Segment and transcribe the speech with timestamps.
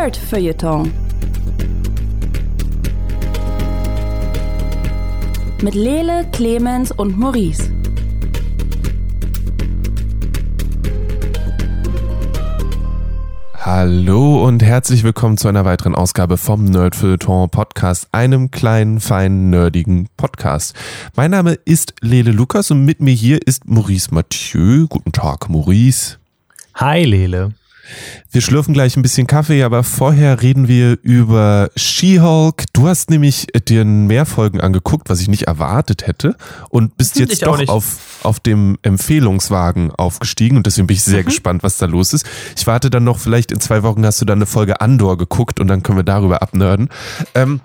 [0.00, 0.90] Nerd Feuilleton.
[5.60, 7.70] Mit Lele, Clemens und Maurice.
[13.58, 20.08] Hallo und herzlich willkommen zu einer weiteren Ausgabe vom Nerdfeuilleton Podcast, einem kleinen, feinen, nerdigen
[20.16, 20.74] Podcast.
[21.14, 24.86] Mein Name ist Lele Lukas und mit mir hier ist Maurice Mathieu.
[24.88, 26.16] Guten Tag, Maurice.
[26.76, 27.52] Hi, Lele.
[28.30, 32.64] Wir schlürfen gleich ein bisschen Kaffee, aber vorher reden wir über She-Hulk.
[32.72, 36.36] Du hast nämlich dir mehr Folgen angeguckt, was ich nicht erwartet hätte
[36.68, 41.10] und bist jetzt Ich doch auf, auf dem Empfehlungswagen aufgestiegen und deswegen bin ich Mhm.
[41.10, 42.26] sehr gespannt, was da los ist.
[42.56, 45.58] Ich warte dann noch, vielleicht in zwei Wochen hast du dann eine Folge Andor geguckt
[45.60, 46.88] und dann können wir darüber abnörden.
[47.34, 47.60] Ähm,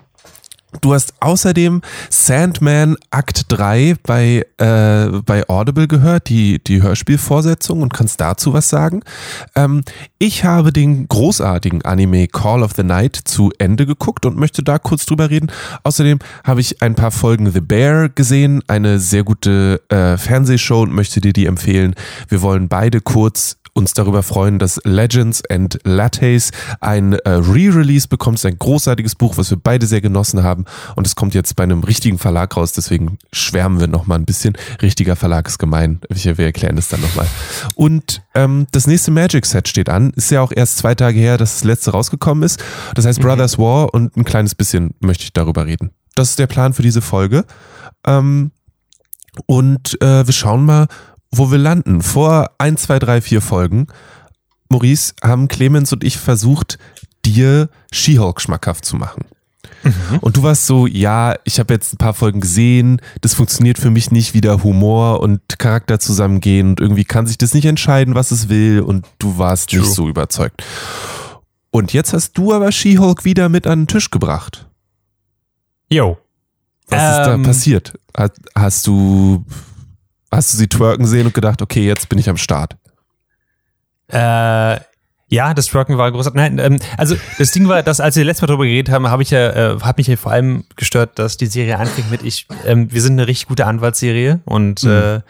[0.80, 7.92] Du hast außerdem Sandman Akt 3 bei, äh, bei Audible gehört, die, die Hörspielvorsetzung und
[7.92, 9.02] kannst dazu was sagen.
[9.54, 9.82] Ähm,
[10.18, 14.78] ich habe den großartigen Anime Call of the Night zu Ende geguckt und möchte da
[14.78, 15.50] kurz drüber reden.
[15.82, 20.92] Außerdem habe ich ein paar Folgen The Bear gesehen, eine sehr gute äh, Fernsehshow und
[20.92, 21.94] möchte dir die empfehlen.
[22.28, 28.38] Wir wollen beide kurz uns darüber freuen, dass Legends and Lattes ein äh, Re-Release bekommt.
[28.38, 30.64] Es ist ein großartiges Buch, was wir beide sehr genossen haben.
[30.96, 32.72] Und es kommt jetzt bei einem richtigen Verlag raus.
[32.72, 34.56] Deswegen schwärmen wir noch mal ein bisschen.
[34.80, 36.00] Richtiger Verlag ist gemein.
[36.08, 37.26] Wir, wir erklären das dann nochmal.
[37.74, 40.10] Und ähm, das nächste Magic-Set steht an.
[40.16, 42.62] Ist ja auch erst zwei Tage her, dass das letzte rausgekommen ist.
[42.94, 45.90] Das heißt Brothers War und ein kleines bisschen möchte ich darüber reden.
[46.14, 47.44] Das ist der Plan für diese Folge.
[48.06, 48.52] Ähm,
[49.44, 50.86] und äh, wir schauen mal,
[51.38, 52.02] wo wir landen.
[52.02, 53.86] Vor ein, zwei, drei, vier Folgen,
[54.68, 56.78] Maurice, haben Clemens und ich versucht,
[57.24, 59.24] dir She-Hulk schmackhaft zu machen.
[60.20, 63.90] Und du warst so, ja, ich habe jetzt ein paar Folgen gesehen, das funktioniert für
[63.90, 68.14] mich nicht, wie der Humor und Charakter zusammengehen und irgendwie kann sich das nicht entscheiden,
[68.16, 69.92] was es will und du warst nicht True.
[69.94, 70.64] so überzeugt.
[71.70, 74.66] Und jetzt hast du aber She-Hulk wieder mit an den Tisch gebracht.
[75.88, 76.18] Yo.
[76.88, 77.94] Was ist da Ähm, passiert?
[78.16, 79.44] Hast, hast du
[80.36, 82.76] hast du sie twerken sehen und gedacht, okay, jetzt bin ich am Start?
[84.08, 84.78] Äh,
[85.28, 86.36] ja, das Trucken war großartig.
[86.36, 89.22] Nein, ähm, also das Ding war, dass als wir letztes Mal darüber geredet haben, habe
[89.22, 92.46] ich ja, äh, hat mich ja vor allem gestört, dass die Serie anfängt mit ich,
[92.64, 94.90] ähm, wir sind eine richtig gute Anwaltsserie und Mhm.
[94.90, 95.20] äh,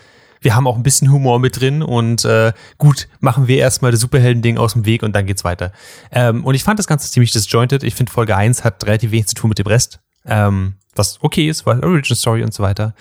[0.43, 4.01] wir haben auch ein bisschen Humor mit drin und äh, gut, machen wir erstmal das
[4.01, 5.73] Superhelden-Ding aus dem Weg und dann geht's weiter.
[6.13, 7.83] Ähm, und ich fand das Ganze ziemlich disjointed.
[7.83, 10.01] Ich finde Folge 1 hat relativ wenig zu tun mit dem Rest.
[10.27, 12.95] Ähm, was okay ist, weil Origin Story und so weiter.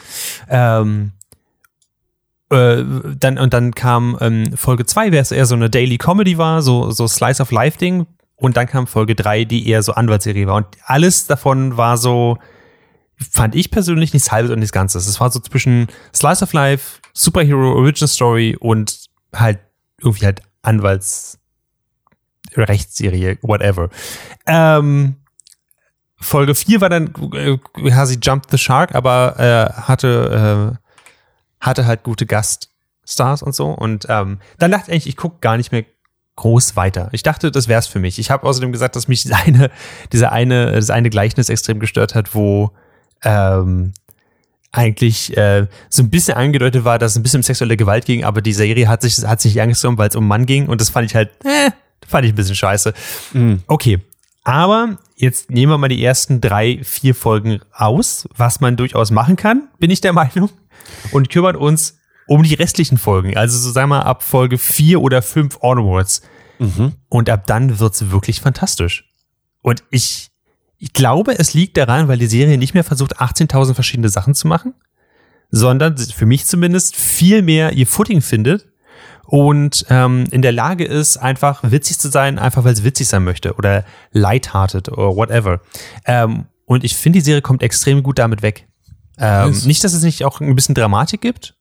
[0.50, 1.12] Ähm,
[2.56, 2.86] äh,
[3.18, 6.62] dann, und dann kam ähm, Folge 2, wer es eher so eine Daily Comedy war,
[6.62, 8.08] so, so Slice of Life Ding.
[8.38, 10.56] Und dann kam Folge 3, die eher so Anwaltsserie war.
[10.56, 12.38] Und alles davon war so,
[13.18, 15.08] fand ich persönlich nichts halbes und nichts Ganzes.
[15.08, 19.60] Es war so zwischen Slice of Life, Superhero Original Story und halt
[20.02, 21.40] irgendwie halt Anwalts
[22.56, 23.90] Rechtsserie, whatever.
[24.46, 25.16] Ähm,
[26.18, 30.85] Folge 4 war dann, äh, ja, sie jumped the shark, aber äh, hatte, äh,
[31.66, 33.68] hatte halt gute Gaststars und so.
[33.68, 35.86] Und ähm, dann dachte ich ich gucke gar nicht mehr
[36.36, 37.10] groß weiter.
[37.12, 38.20] Ich dachte, das wär's für mich.
[38.20, 39.72] Ich habe außerdem gesagt, dass mich diese eine,
[40.12, 42.72] diese eine, das eine Gleichnis extrem gestört hat, wo
[43.24, 43.94] ähm,
[44.72, 48.26] eigentlich äh, so ein bisschen angedeutet war, dass es ein bisschen um sexuelle Gewalt ging,
[48.26, 50.82] aber die Serie hat sich, hat sich nicht angezogen, weil es um Mann ging und
[50.82, 51.72] das fand ich halt, äh,
[52.08, 52.94] fand ich ein bisschen scheiße.
[53.68, 54.02] Okay,
[54.46, 59.36] aber jetzt nehmen wir mal die ersten drei, vier Folgen aus, was man durchaus machen
[59.36, 60.50] kann, bin ich der Meinung,
[61.12, 61.98] und kümmern uns
[62.28, 63.36] um die restlichen Folgen.
[63.36, 66.22] Also so sagen wir mal ab Folge vier oder fünf onwards.
[67.10, 69.12] Und ab dann wird's wirklich fantastisch.
[69.62, 70.30] Und ich,
[70.78, 74.48] ich glaube, es liegt daran, weil die Serie nicht mehr versucht, 18.000 verschiedene Sachen zu
[74.48, 74.76] machen,
[75.50, 78.68] sondern für mich zumindest viel mehr ihr Footing findet
[79.26, 83.24] und ähm, in der Lage ist, einfach witzig zu sein, einfach weil es witzig sein
[83.24, 85.62] möchte oder lighthearted oder whatever.
[86.06, 88.68] Ähm, und ich finde, die Serie kommt extrem gut damit weg.
[89.18, 89.66] Ähm, Nice.
[89.66, 91.56] Nicht, dass es nicht auch ein bisschen Dramatik gibt,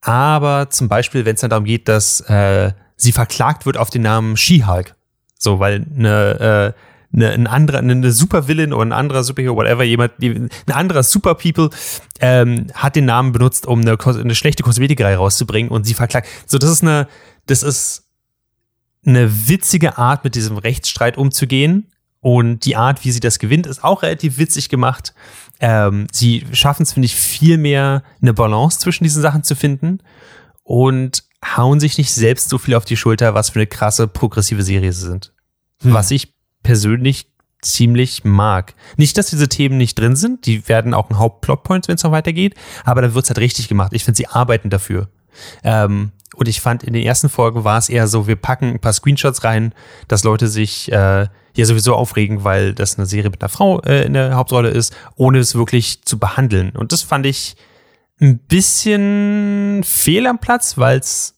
[0.00, 4.02] aber zum Beispiel, wenn es dann darum geht, dass äh, sie verklagt wird auf den
[4.02, 4.94] Namen She-Hulk.
[5.38, 6.80] So, weil eine, äh,
[7.14, 11.70] eine, ein anderer, eine Supervillain oder ein anderer Superhero, whatever, jemand, ein anderer Super People
[12.20, 16.28] ähm, hat den Namen benutzt, um eine, eine schlechte Kosmetikerei rauszubringen und sie verklagt.
[16.46, 17.08] So, das ist eine,
[17.46, 18.04] das ist
[19.06, 21.88] eine witzige Art, mit diesem Rechtsstreit umzugehen.
[22.20, 25.12] Und die Art, wie sie das gewinnt, ist auch relativ witzig gemacht.
[25.60, 29.98] Ähm, sie schaffen es, finde ich, viel mehr eine Balance zwischen diesen Sachen zu finden
[30.62, 34.62] und hauen sich nicht selbst so viel auf die Schulter, was für eine krasse progressive
[34.62, 35.34] Serie sie sind.
[35.82, 36.33] Was ich
[36.64, 37.28] persönlich
[37.62, 38.74] ziemlich mag.
[38.96, 42.10] Nicht, dass diese Themen nicht drin sind, die werden auch ein Hauptplotpoint, wenn es noch
[42.10, 43.92] weitergeht, aber dann wird's halt richtig gemacht.
[43.94, 45.08] Ich finde, sie arbeiten dafür.
[45.62, 48.80] Ähm, und ich fand, in den ersten Folgen war es eher so, wir packen ein
[48.80, 49.72] paar Screenshots rein,
[50.08, 54.04] dass Leute sich äh, hier sowieso aufregen, weil das eine Serie mit einer Frau äh,
[54.04, 56.70] in der Hauptrolle ist, ohne es wirklich zu behandeln.
[56.70, 57.56] Und das fand ich
[58.20, 61.36] ein bisschen fehl am Platz, weil es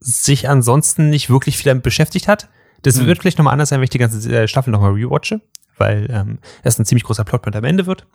[0.00, 2.48] sich ansonsten nicht wirklich viel damit beschäftigt hat.
[2.86, 3.06] Das Hm.
[3.06, 5.40] wird vielleicht nochmal anders sein, wenn ich die ganze äh, Staffel nochmal rewatche,
[5.76, 8.06] weil ähm, es ein ziemlich großer Plotpoint am Ende wird.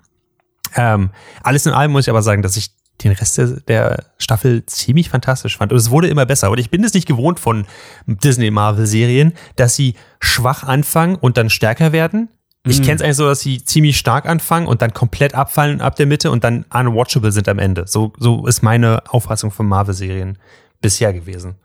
[0.75, 1.09] Ähm,
[1.43, 2.71] alles in allem muss ich aber sagen, dass ich
[3.03, 5.71] den Rest der, der Staffel ziemlich fantastisch fand.
[5.71, 6.51] Und es wurde immer besser.
[6.51, 7.65] Und ich bin es nicht gewohnt von
[8.05, 12.29] Disney-Marvel-Serien, dass sie schwach anfangen und dann stärker werden.
[12.63, 12.83] Ich Mhm.
[12.83, 16.05] kenne es eigentlich so, dass sie ziemlich stark anfangen und dann komplett abfallen ab der
[16.05, 17.87] Mitte und dann unwatchable sind am Ende.
[17.87, 20.37] So, so ist meine Auffassung von Marvel-Serien
[20.79, 21.55] bisher gewesen.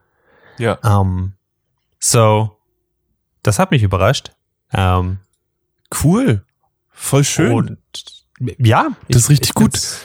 [0.58, 0.78] Ja.
[0.82, 1.34] Ähm,
[2.00, 2.55] so,
[3.46, 4.32] das hat mich überrascht.
[4.72, 5.18] Ähm,
[6.02, 6.42] Cool.
[6.90, 7.52] Voll schön.
[7.52, 7.78] Und
[8.58, 9.72] ja, Das ist richtig gut.
[9.72, 10.00] find's-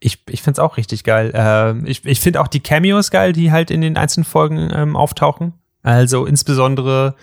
[0.00, 1.30] Ich, ich finde es auch richtig geil.
[1.34, 4.96] Ähm, ich ich finde auch die Cameos geil, die halt in den einzelnen Folgen ähm,
[4.96, 5.52] auftauchen.
[5.82, 7.16] Also insbesondere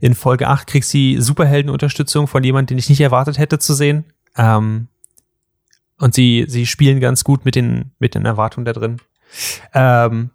[0.00, 3.72] in Folge 8 kriegst du die Superheldenunterstützung von jemandem, den ich nicht erwartet hätte zu
[3.72, 4.04] sehen.
[4.36, 4.88] Ähm,
[5.98, 8.98] und sie, sie spielen ganz gut mit den, mit den Erwartungen da drin.
[9.72, 10.30] Ähm,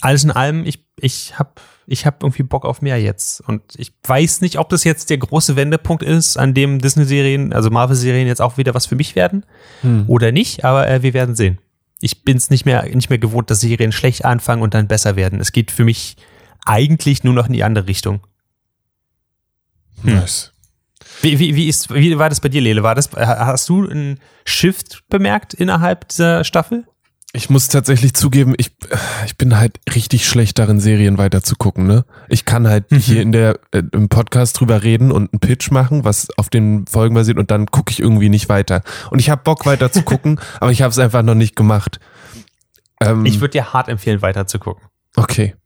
[0.00, 1.50] alles in allem, ich, ich habe
[1.86, 3.40] ich hab irgendwie Bock auf mehr jetzt.
[3.46, 7.70] Und ich weiß nicht, ob das jetzt der große Wendepunkt ist, an dem Disney-Serien, also
[7.70, 9.44] Marvel-Serien jetzt auch wieder was für mich werden
[9.82, 10.04] Hm.
[10.08, 11.58] oder nicht, aber äh, wir werden sehen.
[12.00, 15.16] Ich bin es nicht mehr, nicht mehr gewohnt, dass Serien schlecht anfangen und dann besser
[15.16, 15.40] werden.
[15.40, 16.16] Es geht für mich
[16.64, 18.20] eigentlich nur noch in die andere Richtung.
[20.02, 20.52] Nice.
[21.22, 22.82] Wie, wie, wie, ist, wie war das bei dir, Lele?
[22.82, 26.84] War das, hast du einen Shift bemerkt innerhalb dieser Staffel?
[27.36, 28.70] Ich muss tatsächlich zugeben, ich,
[29.26, 32.04] ich bin halt richtig schlecht darin, Serien weiter zu gucken, ne?
[32.28, 32.96] Ich kann halt Mhm.
[32.98, 36.86] hier in der, äh, im Podcast drüber reden und einen Pitch machen, was auf den
[36.86, 38.82] Folgen basiert und dann gucke ich irgendwie nicht weiter.
[39.10, 41.98] Und ich habe Bock weiter zu gucken, aber ich habe es einfach noch nicht gemacht.
[43.00, 44.84] Ähm, Ich würde dir hart empfehlen, weiter zu gucken.
[45.16, 45.56] okay.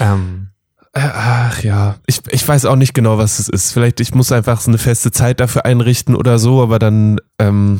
[0.00, 0.48] Ähm,
[0.92, 3.70] Äh, Ach ja, ich, ich weiß auch nicht genau, was es ist.
[3.70, 7.78] Vielleicht, ich muss einfach so eine feste Zeit dafür einrichten oder so, aber dann, ähm,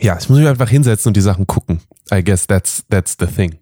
[0.00, 1.80] ja, ich muss mich einfach hinsetzen und die Sachen gucken.
[2.12, 3.58] I guess that's, that's the thing.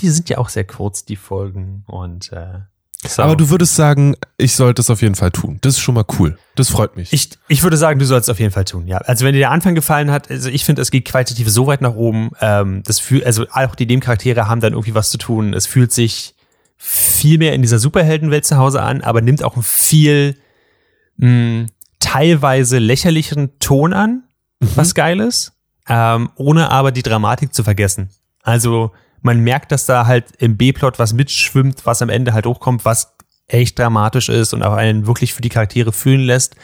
[0.00, 1.84] die sind ja auch sehr kurz, die Folgen.
[1.86, 2.60] Und äh,
[3.06, 3.22] so.
[3.22, 5.58] Aber du würdest sagen, ich sollte es auf jeden Fall tun.
[5.62, 6.38] Das ist schon mal cool.
[6.54, 7.12] Das freut mich.
[7.12, 8.98] Ich, ich würde sagen, du sollst es auf jeden Fall tun, ja.
[8.98, 11.80] Also wenn dir der Anfang gefallen hat, also ich finde, es geht qualitativ so weit
[11.80, 12.30] nach oben.
[12.40, 15.54] Ähm, das fühlt, also auch die Nebencharaktere haben dann irgendwie was zu tun.
[15.54, 16.34] Es fühlt sich
[16.76, 20.36] viel mehr in dieser Superheldenwelt zu Hause an, aber nimmt auch einen viel
[21.16, 21.66] mh,
[22.00, 24.24] teilweise lächerlicheren Ton an,
[24.60, 25.52] was geil ist,
[25.88, 28.10] ähm, ohne aber die Dramatik zu vergessen.
[28.42, 28.92] Also
[29.22, 33.14] man merkt, dass da halt im B-Plot was mitschwimmt, was am Ende halt hochkommt, was
[33.46, 36.56] echt dramatisch ist und auch einen wirklich für die Charaktere fühlen lässt.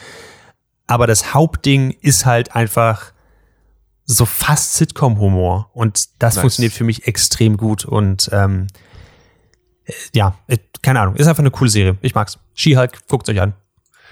[0.87, 3.11] Aber das Hauptding ist halt einfach
[4.05, 5.69] so fast Sitcom-Humor.
[5.73, 6.41] Und das Nice.
[6.41, 7.85] funktioniert für mich extrem gut.
[7.85, 8.67] Und ähm,
[9.85, 10.37] äh, ja,
[10.81, 11.97] keine Ahnung, ist einfach eine coole Serie.
[12.01, 12.39] Ich mag's.
[12.53, 13.53] She-Hulk, guckt euch an.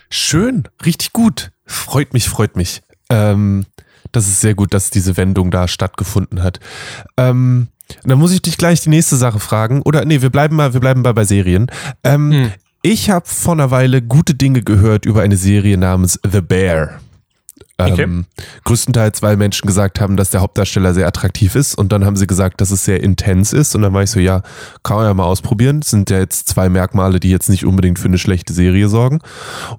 [0.10, 1.52] Schön, richtig gut.
[1.66, 2.84] Freut mich, freut mich.
[3.10, 3.66] Ähm,
[4.16, 6.60] das ist sehr gut, dass diese Wendung da stattgefunden hat.
[7.18, 7.68] Ähm,
[8.04, 9.82] dann muss ich dich gleich die nächste Sache fragen.
[9.84, 11.68] Oder nee, wir bleiben mal, wir bleiben mal bei Serien.
[12.04, 12.52] Ähm, Hm.
[12.88, 17.00] Ich habe vor einer Weile gute Dinge gehört über eine Serie namens The Bear.
[17.80, 18.26] Ähm,
[18.64, 22.28] größtenteils, weil Menschen gesagt haben, dass der Hauptdarsteller sehr attraktiv ist und dann haben sie
[22.28, 24.44] gesagt, dass es sehr intens ist und dann war ich so, ja,
[24.84, 25.82] kann man ja mal ausprobieren.
[25.82, 29.20] Das sind ja jetzt zwei Merkmale, die jetzt nicht unbedingt für eine schlechte Serie sorgen.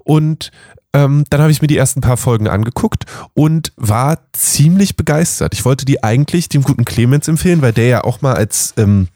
[0.03, 0.51] Und
[0.97, 5.53] ähm, dann habe ich mir die ersten paar Folgen angeguckt und war ziemlich begeistert.
[5.53, 9.07] Ich wollte die eigentlich dem guten Clemens empfehlen, weil der ja auch mal als ähm,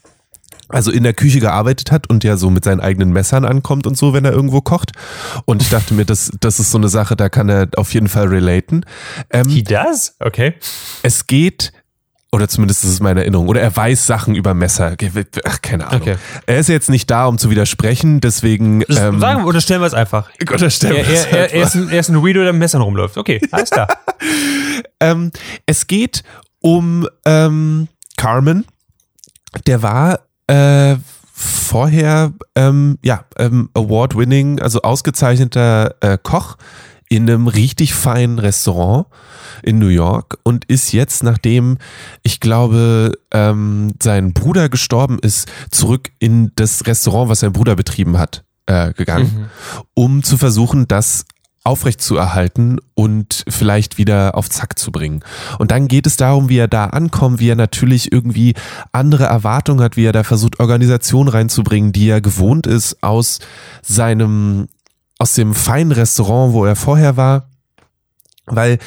[0.68, 3.96] also in der Küche gearbeitet hat und ja so mit seinen eigenen Messern ankommt und
[3.96, 4.92] so, wenn er irgendwo kocht.
[5.44, 8.08] Und ich dachte mir, das, das ist so eine Sache, da kann er auf jeden
[8.08, 8.86] Fall relaten.
[9.30, 10.14] Ähm, He does?
[10.20, 10.54] Okay.
[11.02, 11.72] es geht,
[12.34, 14.96] oder zumindest ist es meine Erinnerung, oder er weiß Sachen über Messer.
[15.44, 16.00] Ach, keine Ahnung.
[16.00, 16.16] Okay.
[16.46, 19.82] Er ist jetzt nicht da, um zu widersprechen, deswegen Das ähm, sagen wir, oder stellen
[19.82, 20.30] wir es einfach.
[20.50, 21.54] unterstellen Er, wir es er, er, einfach.
[21.54, 23.18] er, ist ein, er ist ein Weirdo, der mit Messern rumläuft.
[23.18, 23.88] Okay, alles klar.
[25.00, 25.32] Ähm,
[25.66, 26.22] es geht
[26.60, 28.64] um ähm, Carmen.
[29.66, 30.94] Der war äh,
[31.34, 36.56] vorher ähm, ja ähm, Award-winning, also ausgezeichneter äh, Koch
[37.16, 39.06] in einem richtig feinen Restaurant
[39.62, 41.78] in New York und ist jetzt, nachdem
[42.22, 48.18] ich glaube, ähm, sein Bruder gestorben ist, zurück in das Restaurant, was sein Bruder betrieben
[48.18, 49.50] hat, äh, gegangen,
[49.94, 51.24] um zu versuchen, das
[51.64, 55.22] aufrechtzuerhalten und vielleicht wieder auf Zack zu bringen.
[55.58, 58.54] Und dann geht es darum, wie er da ankommt, wie er natürlich irgendwie
[58.90, 63.38] andere Erwartungen hat, wie er da versucht, Organisation reinzubringen, die er gewohnt ist aus
[63.80, 64.66] seinem,
[65.22, 67.48] aus dem feinen Restaurant, wo er vorher war.
[68.46, 68.78] Weil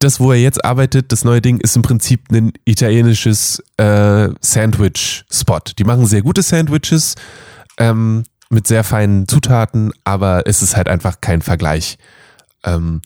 [0.00, 5.60] das, wo er jetzt arbeitet, das neue Ding, ist im Prinzip ein italienisches äh, Sandwich-Spot.
[5.78, 7.14] Die machen sehr gute Sandwiches
[7.78, 11.96] ähm, mit sehr feinen Zutaten, aber es ist halt einfach kein Vergleich.
[12.64, 13.00] Ähm,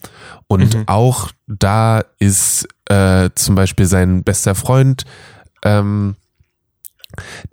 [0.47, 0.83] und Mhm.
[0.87, 5.05] auch da ist äh, zum Beispiel sein bester Freund,
[5.63, 6.15] ähm,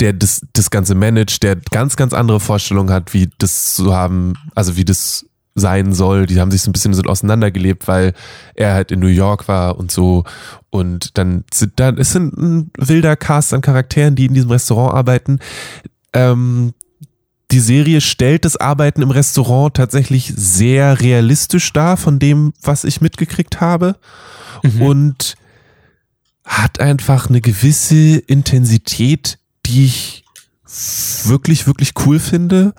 [0.01, 4.35] der das, das Ganze managt, der ganz, ganz andere Vorstellungen hat, wie das zu haben,
[4.55, 6.27] also wie das sein soll.
[6.27, 8.13] Die haben sich so ein bisschen so auseinandergelebt, weil
[8.55, 10.25] er halt in New York war und so.
[10.71, 14.95] Und dann sind da, es sind ein wilder Cast an Charakteren, die in diesem Restaurant
[14.95, 15.39] arbeiten.
[16.13, 16.73] Ähm,
[17.51, 23.01] die Serie stellt das Arbeiten im Restaurant tatsächlich sehr realistisch dar von dem, was ich
[23.01, 23.97] mitgekriegt habe.
[24.63, 24.83] Mhm.
[24.83, 25.37] Und
[26.45, 30.25] hat einfach eine gewisse Intensität, die ich
[31.25, 32.75] wirklich, wirklich cool finde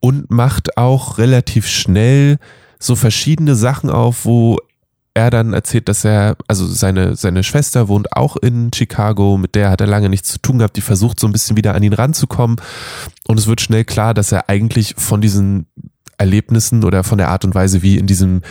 [0.00, 2.38] und macht auch relativ schnell
[2.78, 4.58] so verschiedene Sachen auf, wo
[5.14, 9.70] er dann erzählt, dass er, also seine, seine Schwester wohnt auch in Chicago, mit der
[9.70, 11.92] hat er lange nichts zu tun gehabt, die versucht so ein bisschen wieder an ihn
[11.92, 12.56] ranzukommen
[13.26, 15.66] und es wird schnell klar, dass er eigentlich von diesen
[16.18, 18.42] Erlebnissen oder von der Art und Weise, wie in diesem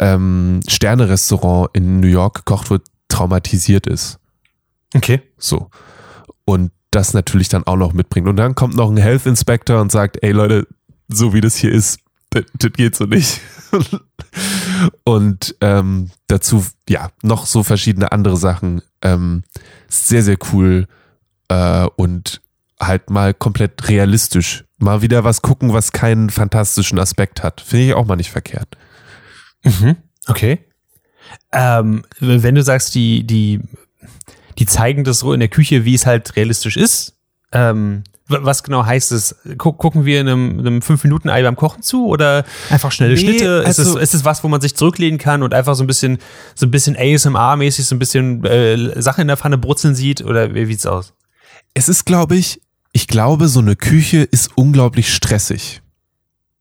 [0.00, 4.18] ähm, Sterne-Restaurant in New York gekocht wird, traumatisiert ist.
[4.94, 5.22] Okay.
[5.36, 5.70] So.
[6.44, 8.28] Und das natürlich dann auch noch mitbringt.
[8.28, 10.66] Und dann kommt noch ein Health Inspector und sagt, ey Leute,
[11.08, 13.40] so wie das hier ist, das, das geht so nicht.
[15.04, 18.82] und ähm, dazu, ja, noch so verschiedene andere Sachen.
[19.02, 19.44] Ähm,
[19.88, 20.86] sehr, sehr cool
[21.48, 22.40] äh, und
[22.80, 24.64] halt mal komplett realistisch.
[24.78, 27.60] Mal wieder was gucken, was keinen fantastischen Aspekt hat.
[27.60, 28.76] Finde ich auch mal nicht verkehrt.
[29.64, 29.96] Mhm.
[30.26, 30.64] Okay.
[31.52, 33.60] Ähm, wenn du sagst, die, die,
[34.58, 37.14] die zeigen das so in der Küche, wie es halt realistisch ist,
[37.52, 39.36] ähm, was genau heißt es?
[39.56, 43.64] Guck, gucken wir in einem, einem 5-Minuten-Ei beim Kochen zu oder einfach schnelle Nee, Schnitte?
[43.66, 45.86] ist, also- es, ist es was, wo man sich zurücklehnen kann und einfach so ein
[45.86, 46.18] bisschen,
[46.54, 50.54] so ein bisschen ASMR-mäßig, so ein bisschen äh, Sachen in der Pfanne brutzeln sieht oder
[50.54, 51.14] wie sieht's aus?
[51.72, 52.60] Es ist, glaube ich,
[52.92, 55.80] ich glaube, so eine Küche ist unglaublich stressig.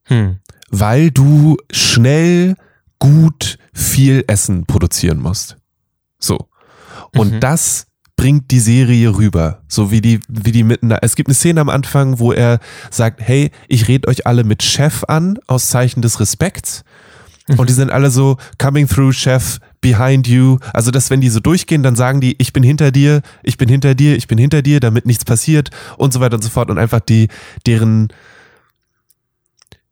[0.10, 0.38] Hm.
[0.70, 2.56] weil du schnell
[2.98, 5.58] gut viel Essen produzieren musst.
[6.18, 6.48] So.
[7.16, 7.40] Und Mhm.
[7.40, 11.00] das bringt die Serie rüber, so wie die, wie die miteinander.
[11.04, 12.60] Es gibt eine Szene am Anfang, wo er
[12.90, 16.84] sagt, hey, ich red euch alle mit Chef an, aus Zeichen des Respekts.
[17.56, 20.58] Und die sind alle so, coming through, Chef, behind you.
[20.74, 23.70] Also, dass wenn die so durchgehen, dann sagen die, ich bin hinter dir, ich bin
[23.70, 26.70] hinter dir, ich bin hinter dir, damit nichts passiert und so weiter und so fort.
[26.70, 27.30] Und einfach die,
[27.66, 28.10] deren,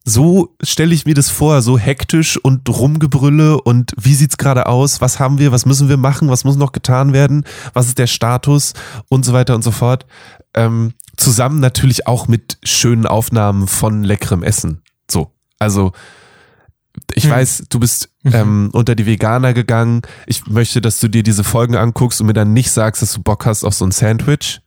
[0.08, 5.02] so stelle ich mir das vor, so hektisch und Rumgebrülle und wie sieht's gerade aus,
[5.02, 7.44] was haben wir, was müssen wir machen, was muss noch getan werden,
[7.74, 8.74] was ist der Status
[9.10, 10.06] und so weiter und so fort.
[10.54, 14.84] Ähm, zusammen natürlich auch mit schönen Aufnahmen von leckerem Essen.
[15.10, 15.92] So, also
[17.14, 17.32] ich Hm.
[17.32, 20.04] weiß, du bist ähm, unter die Veganer gegangen.
[20.28, 23.22] Ich möchte, dass du dir diese Folgen anguckst und mir dann nicht sagst, dass du
[23.24, 24.62] Bock hast auf so ein Sandwich.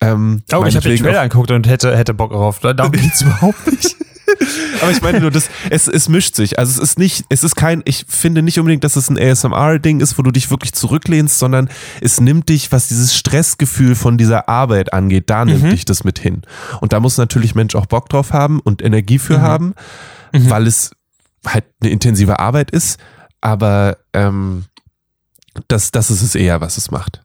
[0.00, 2.60] Ähm, Oh, ich habe den Trailer angeguckt und hätte, hätte Bock darauf.
[2.60, 3.96] Darum geht's überhaupt nicht.
[4.82, 6.58] Aber ich meine nur, das, es, es mischt sich.
[6.58, 10.00] Also es ist nicht, es ist kein, ich finde nicht unbedingt, dass es ein ASMR-Ding
[10.00, 11.68] ist, wo du dich wirklich zurücklehnst, sondern
[12.00, 16.18] es nimmt dich, was dieses Stressgefühl von dieser Arbeit angeht, da nimmt dich das mit
[16.18, 16.42] hin.
[16.80, 19.74] Und da muss natürlich Mensch auch Bock drauf haben und Energie für haben,
[20.32, 20.92] weil es
[21.46, 22.98] halt eine intensive Arbeit ist.
[23.40, 24.64] Aber ähm,
[25.68, 27.22] das, das ist es eher, was es macht.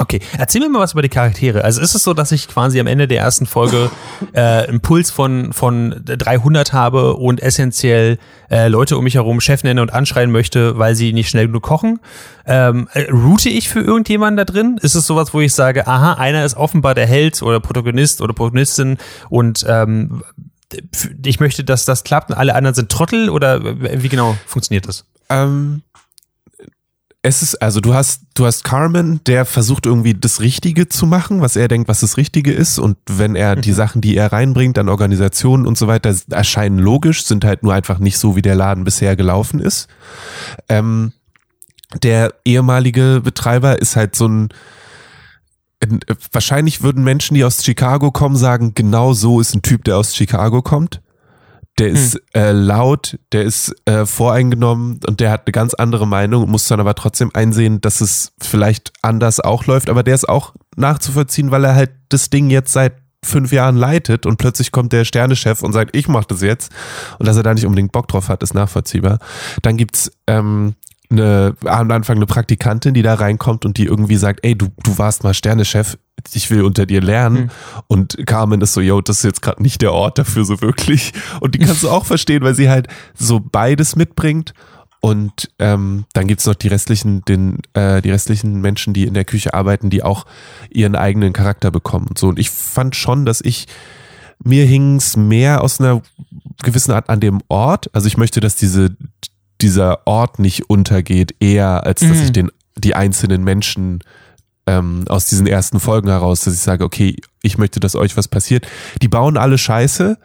[0.00, 1.64] Okay, erzähl mir mal was über die Charaktere.
[1.64, 3.90] Also ist es so, dass ich quasi am Ende der ersten Folge
[4.32, 8.18] äh, einen Puls von, von 300 habe und essentiell
[8.50, 11.62] äh, Leute um mich herum Chef nenne und anschreien möchte, weil sie nicht schnell genug
[11.62, 12.00] kochen?
[12.46, 14.78] Ähm, äh, route ich für irgendjemanden da drin?
[14.82, 18.34] Ist es sowas, wo ich sage, aha, einer ist offenbar der Held oder Protagonist oder
[18.34, 18.98] Protagonistin
[19.28, 20.22] und ähm,
[21.24, 25.04] ich möchte, dass das klappt und alle anderen sind Trottel oder wie genau funktioniert das?
[25.28, 25.82] Ähm,
[27.26, 31.40] es ist, also du hast, du hast Carmen, der versucht irgendwie das Richtige zu machen,
[31.40, 32.78] was er denkt, was das Richtige ist.
[32.78, 37.24] Und wenn er die Sachen, die er reinbringt an Organisationen und so weiter, erscheinen logisch,
[37.24, 39.88] sind halt nur einfach nicht so, wie der Laden bisher gelaufen ist.
[40.68, 41.12] Ähm,
[42.02, 44.48] der ehemalige Betreiber ist halt so ein,
[45.82, 49.96] ein- wahrscheinlich würden Menschen, die aus Chicago kommen, sagen, genau so ist ein Typ, der
[49.96, 51.00] aus Chicago kommt.
[51.78, 56.48] Der ist äh, laut, der ist äh, voreingenommen und der hat eine ganz andere Meinung,
[56.50, 60.54] muss dann aber trotzdem einsehen, dass es vielleicht anders auch läuft, aber der ist auch
[60.76, 65.04] nachzuvollziehen, weil er halt das Ding jetzt seit fünf Jahren leitet und plötzlich kommt der
[65.04, 66.72] Sternechef und sagt, ich mach das jetzt.
[67.18, 69.18] Und dass er da nicht unbedingt Bock drauf hat, ist nachvollziehbar.
[69.62, 70.76] Dann gibt's ähm,
[71.10, 74.98] eine, am Anfang eine Praktikantin, die da reinkommt und die irgendwie sagt, ey, du, du
[74.98, 75.98] warst mal Sternechef,
[76.32, 77.50] ich will unter dir lernen.
[77.86, 81.12] Und Carmen ist so, yo, das ist jetzt gerade nicht der Ort dafür so wirklich.
[81.40, 84.52] Und die kannst du auch verstehen, weil sie halt so beides mitbringt
[85.00, 89.24] Und ähm, dann gibt's noch die restlichen, den, äh, die restlichen Menschen, die in der
[89.24, 90.26] Küche arbeiten, die auch
[90.70, 92.06] ihren eigenen Charakter bekommen.
[92.08, 92.28] Und so.
[92.28, 93.66] Und ich fand schon, dass ich
[94.42, 96.02] mir hing's mehr aus einer
[96.62, 97.88] gewissen Art an dem Ort.
[97.94, 98.96] Also ich möchte, dass diese,
[99.60, 102.22] dieser Ort nicht untergeht, eher als dass Mhm.
[102.24, 104.00] ich den, die einzelnen Menschen
[104.66, 108.26] ähm, aus diesen ersten Folgen heraus, dass ich sage, okay, ich möchte, dass euch was
[108.28, 108.66] passiert.
[109.00, 110.18] Die bauen alle Scheiße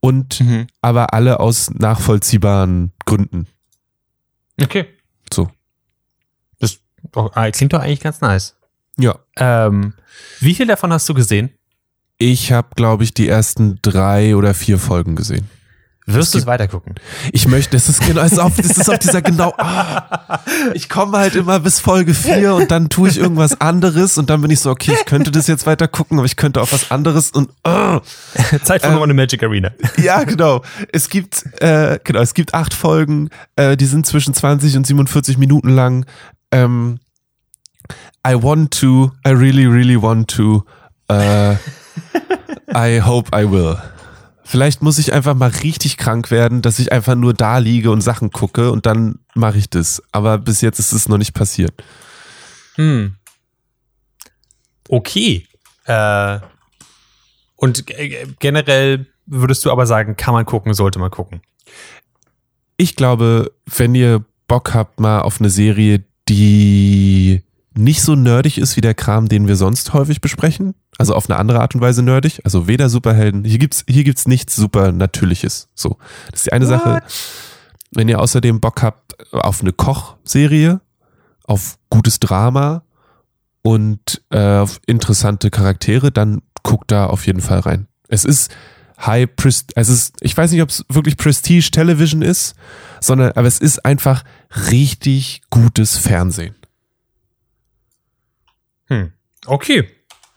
[0.00, 0.66] und Mhm.
[0.82, 3.46] aber alle aus nachvollziehbaren Gründen.
[4.60, 4.86] Okay.
[5.32, 5.48] So.
[6.58, 6.78] Das
[7.14, 8.54] ah, klingt doch eigentlich ganz nice.
[8.98, 9.18] Ja.
[9.36, 9.94] Ähm,
[10.40, 11.50] wie viel davon hast du gesehen?
[12.18, 15.48] Ich habe, glaube ich, die ersten drei oder vier Folgen gesehen.
[16.14, 16.94] Wirst du es weitergucken?
[17.32, 20.40] Ich möchte, das ist genau, das ist auf, das ist auf dieser genau, ah,
[20.74, 24.42] ich komme halt immer bis Folge vier und dann tue ich irgendwas anderes und dann
[24.42, 26.90] bin ich so, okay, ich könnte das jetzt weiter gucken, aber ich könnte auch was
[26.90, 28.00] anderes und, ah.
[28.62, 29.70] Zeit für Ähm, eine Magic Arena.
[29.96, 30.62] Ja, genau.
[30.92, 35.36] Es gibt, äh, genau, es gibt acht Folgen, äh, die sind zwischen 20 und 47
[35.38, 36.06] Minuten lang.
[36.52, 37.00] Ähm,
[38.26, 40.64] I want to, I really, really want to.
[41.08, 41.54] Äh,
[42.74, 43.76] I hope I will.
[44.50, 48.00] Vielleicht muss ich einfach mal richtig krank werden, dass ich einfach nur da liege und
[48.00, 50.02] Sachen gucke und dann mache ich das.
[50.10, 51.72] Aber bis jetzt ist es noch nicht passiert.
[52.74, 53.14] Hm.
[54.88, 55.46] Okay.
[55.84, 56.40] Äh,
[57.54, 61.42] und g- generell würdest du aber sagen, kann man gucken, sollte man gucken.
[62.76, 68.76] Ich glaube, wenn ihr Bock habt mal auf eine Serie, die nicht so nerdig ist
[68.76, 72.02] wie der Kram, den wir sonst häufig besprechen, also auf eine andere Art und Weise
[72.02, 75.96] nerdig, also weder Superhelden, hier gibt's hier gibt's nichts super natürliches, so.
[76.30, 77.02] Das ist die eine Sache.
[77.92, 80.80] Wenn ihr außerdem Bock habt auf eine Kochserie,
[81.44, 82.82] auf gutes Drama
[83.62, 87.86] und äh, auf interessante Charaktere, dann guckt da auf jeden Fall rein.
[88.08, 88.50] Es ist
[89.04, 92.54] High Prest es ist, ich weiß nicht, ob es wirklich Prestige Television ist,
[93.00, 94.24] sondern, aber es ist einfach
[94.70, 96.54] richtig gutes Fernsehen.
[98.90, 99.12] Hm.
[99.46, 99.88] Okay.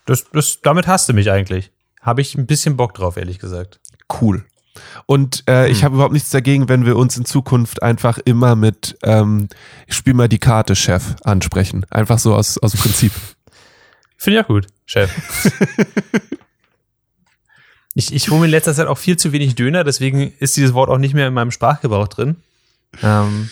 [0.06, 1.72] Das, das, damit hast du mich eigentlich.
[2.02, 3.80] Habe ich ein bisschen Bock drauf, ehrlich gesagt.
[4.22, 4.46] Cool.
[5.06, 5.84] Und äh, ich Hm.
[5.86, 9.48] habe überhaupt nichts dagegen, wenn wir uns in Zukunft einfach immer mit ähm,
[9.88, 11.86] ich spiel mal die Karte, Chef, ansprechen.
[11.90, 13.12] Einfach so aus, aus dem Prinzip.
[14.18, 15.12] Finde ich auch gut, Chef.
[17.94, 20.74] ich ich hole mir in letzter Zeit auch viel zu wenig Döner, deswegen ist dieses
[20.74, 22.38] Wort auch nicht mehr in meinem Sprachgebrauch drin.
[23.02, 23.50] Ähm,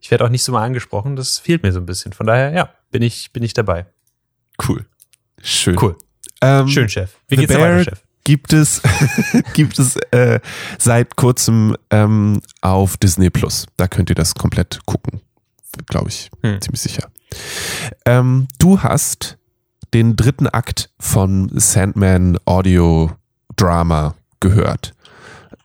[0.00, 2.12] ich werde auch nicht so mal angesprochen, das fehlt mir so ein bisschen.
[2.12, 3.86] Von daher, ja, bin ich, bin ich dabei.
[4.66, 4.84] Cool.
[5.42, 5.76] Schön.
[5.80, 5.96] Cool.
[6.40, 7.10] Ähm, Schön, Chef.
[7.28, 8.00] Wie geht's dir weiter, Chef?
[8.24, 8.80] gibt es,
[9.54, 10.40] gibt es äh,
[10.78, 13.66] seit kurzem ähm, auf Disney Plus.
[13.76, 15.20] Da könnt ihr das komplett gucken.
[15.86, 16.30] Glaube ich.
[16.42, 16.60] Hm.
[16.60, 17.10] Ziemlich sicher.
[18.04, 19.38] Ähm, du hast
[19.94, 23.10] den dritten Akt von Sandman Audio
[23.56, 24.94] Drama gehört.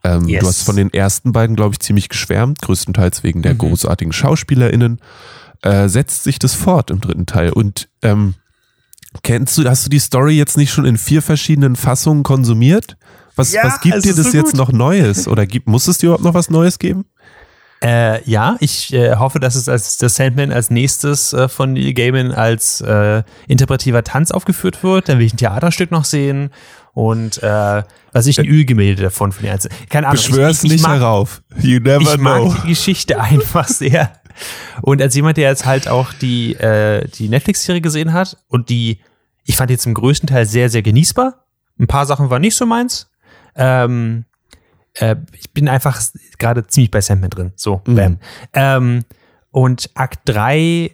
[0.03, 0.41] Ähm, Yes.
[0.41, 3.57] Du hast von den ersten beiden, glaube ich, ziemlich geschwärmt, größtenteils wegen der Mhm.
[3.59, 4.99] großartigen SchauspielerInnen.
[5.63, 7.51] Äh, setzt sich das fort im dritten Teil.
[7.51, 8.35] Und ähm,
[9.23, 12.97] kennst du, hast du die Story jetzt nicht schon in vier verschiedenen Fassungen konsumiert?
[13.35, 15.27] Was, Ja, was gibt dir das so jetzt noch Neues?
[15.27, 17.05] Oder gibt, muss es dir überhaupt noch was Neues geben?
[17.83, 21.93] Äh, ja, ich äh, hoffe, dass es als der Sandman als nächstes äh, von Neil
[21.93, 25.09] Gaiman als äh, interpretiver Tanz aufgeführt wird.
[25.09, 26.49] Dann will ich ein Theaterstück noch sehen
[26.93, 29.77] und äh, was ich ein Ölgemälde davon von den Einzelnen.
[29.89, 30.17] Keine Ahnung.
[30.17, 31.43] Beschwör's ich, ich, ich nicht mag, herauf.
[31.61, 32.55] You never ich mag know.
[32.63, 34.11] die Geschichte einfach sehr.
[34.81, 38.99] Und als jemand, der jetzt halt auch die, äh, die Netflix-Serie gesehen hat und die,
[39.47, 41.45] ich fand jetzt im größten Teil sehr, sehr genießbar.
[41.79, 43.09] Ein paar Sachen waren nicht so meins.
[43.55, 44.25] Ähm,
[44.93, 45.99] äh, ich bin einfach
[46.37, 47.53] gerade ziemlich bei Sandman drin.
[47.55, 47.95] So, Mhm.
[47.95, 48.19] bam.
[48.53, 49.05] Ähm,
[49.51, 50.91] und Akt 3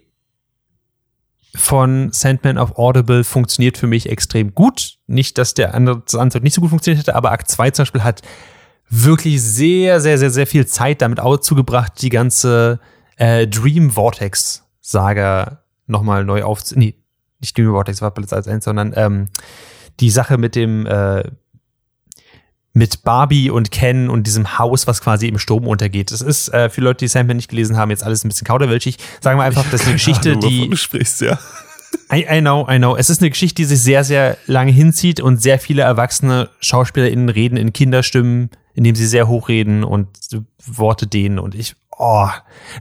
[1.56, 4.98] von Sandman auf Audible funktioniert für mich extrem gut.
[5.08, 7.84] Nicht, dass der andere das andere nicht so gut funktioniert hätte, aber Akt 2 zum
[7.84, 8.22] Beispiel hat
[8.90, 12.80] wirklich sehr, sehr, sehr, sehr viel Zeit damit auch zugebracht, die ganze
[13.18, 16.76] äh, Dream Vortex Saga nochmal neu aufzu...
[17.44, 19.28] Nicht Dream Vortex war Platz 1, sondern ähm,
[20.00, 21.24] die Sache mit dem äh,
[22.76, 26.12] mit Barbie und Ken und diesem Haus, was quasi im Sturm untergeht.
[26.12, 28.98] Das ist äh, für Leute, die Sandman nicht gelesen haben, jetzt alles ein bisschen kauderwelschig.
[29.22, 31.38] Sagen wir einfach, das ist eine Geschichte, Ahnung, die du sprichst, ja.
[32.12, 32.96] I, I know, I know.
[32.96, 37.30] Es ist eine Geschichte, die sich sehr, sehr lange hinzieht und sehr viele erwachsene SchauspielerInnen
[37.30, 40.08] reden in Kinderstimmen, indem sie sehr hoch reden und
[40.66, 42.30] Worte dehnen und ich, oh,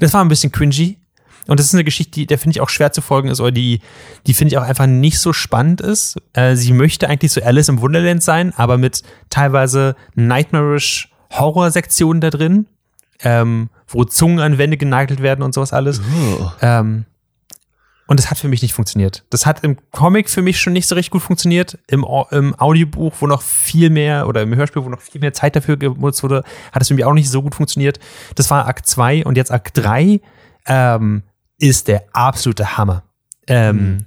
[0.01, 1.02] das war ein bisschen cringy.
[1.49, 3.51] Und das ist eine Geschichte, die, der finde ich auch schwer zu folgen ist oder
[3.53, 3.81] die,
[4.27, 6.17] die finde ich auch einfach nicht so spannend ist.
[6.35, 12.31] Äh, sie möchte eigentlich so Alice im Wunderland sein, aber mit teilweise nightmarish Horror-Sektionen da
[12.31, 12.67] drin,
[13.21, 16.01] ähm, wo Zungen an Wände genagelt werden und sowas alles.
[16.61, 17.07] Ähm,
[18.07, 19.25] Und das hat für mich nicht funktioniert.
[19.31, 21.79] Das hat im Comic für mich schon nicht so richtig gut funktioniert.
[21.87, 25.57] Im, im Audiobuch, wo noch viel mehr, oder im Hörspiel, wo noch viel mehr Zeit
[25.57, 27.99] dafür genutzt wurde, hat es für mich auch nicht so gut funktioniert.
[28.35, 30.21] Das war Akt 2 und jetzt Akt 3
[30.67, 31.23] ähm,
[31.63, 33.05] ist der absolute Hammer.
[33.47, 34.07] Ähm,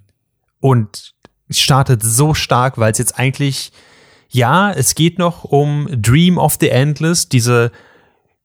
[0.60, 1.14] Und
[1.50, 3.72] startet so stark, weil es jetzt eigentlich,
[4.30, 7.72] ja, es geht noch um Dream of the Endless, diese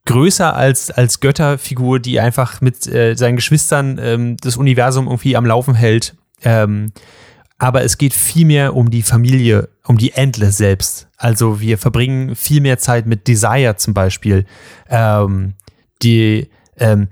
[0.07, 5.45] größer als, als Götterfigur, die einfach mit äh, seinen Geschwistern ähm, das Universum irgendwie am
[5.45, 6.15] Laufen hält.
[6.43, 6.93] Ähm,
[7.59, 11.09] aber es geht viel mehr um die Familie, um die Endless selbst.
[11.17, 14.47] Also wir verbringen viel mehr Zeit mit Desire zum Beispiel.
[14.89, 15.55] Ähm,
[16.03, 17.09] die ähm,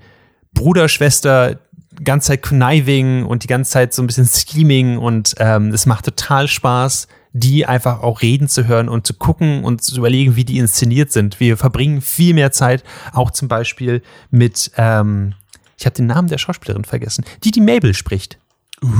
[0.53, 1.59] Bruder, Schwester,
[2.03, 6.05] ganze Zeit conniving und die ganze Zeit so ein bisschen scheming und ähm, es macht
[6.05, 10.45] total Spaß, die einfach auch reden zu hören und zu gucken und zu überlegen, wie
[10.45, 11.39] die inszeniert sind.
[11.39, 12.83] Wir verbringen viel mehr Zeit,
[13.13, 15.33] auch zum Beispiel mit, ähm,
[15.77, 18.39] ich habe den Namen der Schauspielerin vergessen, die die Mabel spricht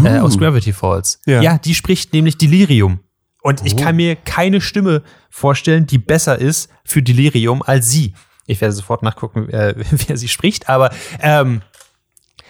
[0.04, 1.20] äh, aus Gravity Falls.
[1.26, 1.42] Ja.
[1.42, 1.58] Ja.
[1.58, 3.00] die spricht nämlich Delirium.
[3.42, 8.14] Und ich kann mir keine Stimme vorstellen, die besser ist für Delirium als sie.
[8.48, 9.76] Ich werde sofort nachgucken, äh,
[10.08, 11.62] wer sie spricht, aber ähm,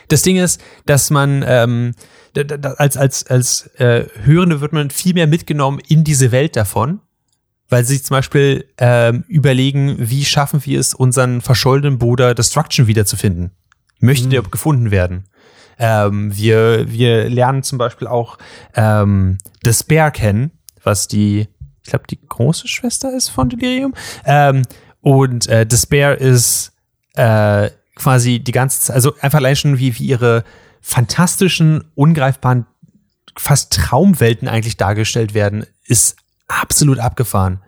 [0.10, 1.94] das Ding ist, dass man ähm,
[2.78, 7.00] als, als, als äh, Hörende wird man viel mehr mitgenommen in diese Welt davon,
[7.70, 12.88] weil sie sich zum Beispiel ähm, überlegen, wie schaffen wir es, unseren verschollenen Bruder Destruction
[12.88, 13.52] wiederzufinden?
[14.00, 15.26] Möchte der gefunden werden?
[15.78, 18.38] Ähm, wir, wir lernen zum Beispiel auch
[18.76, 20.52] ähm, Despair kennen,
[20.84, 21.48] was die,
[21.84, 23.94] ich glaube, die große Schwester ist von Delirium.
[24.26, 24.64] Ähm,
[25.02, 26.74] und äh, Despair ist
[27.16, 27.70] äh,
[28.00, 30.44] quasi die ganze also einfach allein schon wie, wie ihre
[30.82, 32.66] fantastischen, ungreifbaren,
[33.38, 36.16] fast Traumwelten eigentlich dargestellt werden, ist
[36.48, 37.62] absolut abgefahren.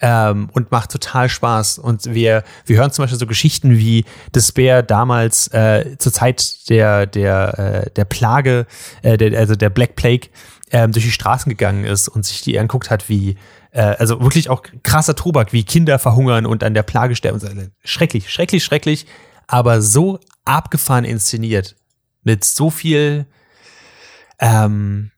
[0.00, 1.78] Ähm, und macht total Spaß.
[1.80, 7.06] Und wir, wir hören zum Beispiel so Geschichten wie Despair damals äh, zur Zeit der,
[7.06, 8.66] der, äh, der Plage,
[9.02, 10.28] äh, der, also der Black Plague,
[10.70, 13.38] ähm, durch die Straßen gegangen ist und sich die anguckt hat, wie,
[13.72, 17.72] äh, also wirklich auch krasser Tobak, wie Kinder verhungern und an der Plage sterben.
[17.82, 19.04] Schrecklich, schrecklich, schrecklich,
[19.48, 21.74] aber so abgefahren inszeniert.
[22.22, 23.26] Mit so viel,
[24.38, 25.10] ähm,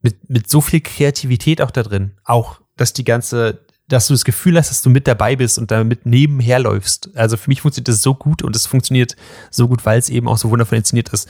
[0.00, 2.12] mit, mit so viel Kreativität auch da drin.
[2.24, 5.70] Auch, dass die ganze, dass du das Gefühl hast, dass du mit dabei bist und
[5.70, 7.14] damit nebenher läufst.
[7.16, 9.16] Also für mich funktioniert das so gut und es funktioniert
[9.50, 11.28] so gut, weil es eben auch so wundervoll inszeniert ist.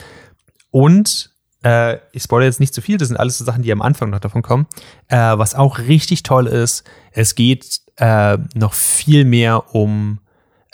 [0.69, 1.31] Und
[1.63, 4.11] äh, ich spoilere jetzt nicht zu viel, das sind alles so Sachen, die am Anfang
[4.11, 4.67] noch davon kommen.
[5.07, 10.19] Äh, was auch richtig toll ist, es geht äh, noch viel mehr um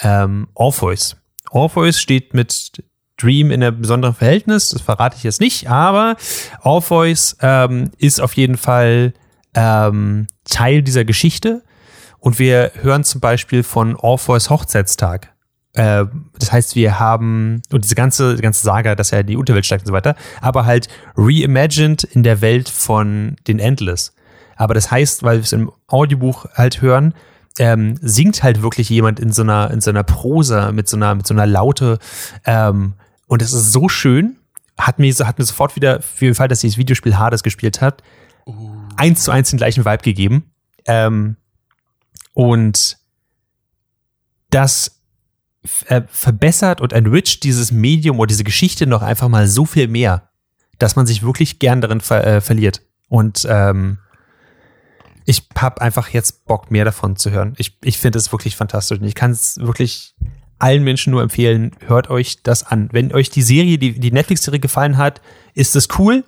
[0.01, 1.15] ähm, Orpheus.
[1.53, 2.83] Orpheus steht mit
[3.17, 6.15] Dream in einem besonderen Verhältnis, das verrate ich jetzt nicht, aber
[6.63, 9.13] Orpheus ähm, ist auf jeden Fall
[9.53, 11.61] ähm, Teil dieser Geschichte
[12.19, 15.31] und wir hören zum Beispiel von Orpheus Hochzeitstag.
[15.73, 16.05] Äh,
[16.39, 19.65] das heißt, wir haben, und diese ganze, die ganze Saga, dass er in die Unterwelt
[19.65, 24.15] steigt und so weiter, aber halt reimagined in der Welt von den Endless.
[24.55, 27.13] Aber das heißt, weil wir es im Audiobuch halt hören,
[27.59, 31.15] ähm, singt halt wirklich jemand in so einer, in so einer Prosa, mit so einer,
[31.15, 31.99] mit so einer Laute.
[32.45, 32.93] Ähm,
[33.27, 34.37] und es ist so schön,
[34.77, 37.81] hat mir, hat mir sofort wieder, für den Fall, dass sie das Videospiel Hades gespielt
[37.81, 38.01] hat,
[38.97, 40.51] eins zu eins den gleichen Vibe gegeben.
[40.85, 41.37] Ähm,
[42.33, 42.97] und
[44.49, 44.99] das
[45.87, 50.29] äh, verbessert und enriched dieses Medium oder diese Geschichte noch einfach mal so viel mehr,
[50.79, 52.81] dass man sich wirklich gern darin ver äh, verliert.
[53.07, 53.99] Und ähm,
[55.25, 57.53] ich habe einfach jetzt Bock, mehr davon zu hören.
[57.57, 60.15] Ich, ich finde es wirklich fantastisch und ich kann es wirklich
[60.59, 62.89] allen Menschen nur empfehlen, hört euch das an.
[62.91, 65.21] Wenn euch die Serie, die, die Netflix-Serie gefallen hat,
[65.53, 66.23] ist das cool,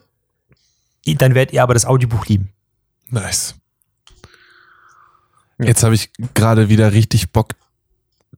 [1.06, 2.50] dann werdet ihr aber das Audiobuch lieben.
[3.10, 3.56] Nice.
[5.58, 7.54] Jetzt habe ich gerade wieder richtig Bock,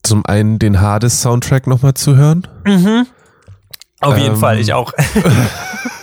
[0.03, 2.47] zum einen den Hades-Soundtrack nochmal zu hören.
[3.99, 4.93] Auf jeden Fall, ich auch.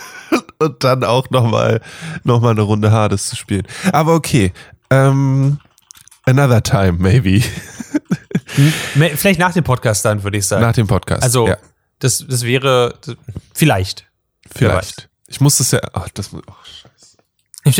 [0.58, 1.80] Und dann auch nochmal
[2.22, 3.66] noch mal eine Runde Hades zu spielen.
[3.92, 4.52] Aber okay.
[4.90, 5.58] Ähm,
[6.24, 7.42] another time, maybe.
[9.16, 10.62] Vielleicht nach dem Podcast dann, würde ich sagen.
[10.62, 11.22] Nach dem Podcast.
[11.22, 11.56] also, ja,
[11.98, 13.16] das, das wäre das,
[13.52, 14.06] vielleicht.
[14.54, 15.08] vielleicht.
[15.26, 15.80] Ich muss das ja.
[15.92, 16.52] Ach, das, muss- oh,
[17.64, 17.78] Was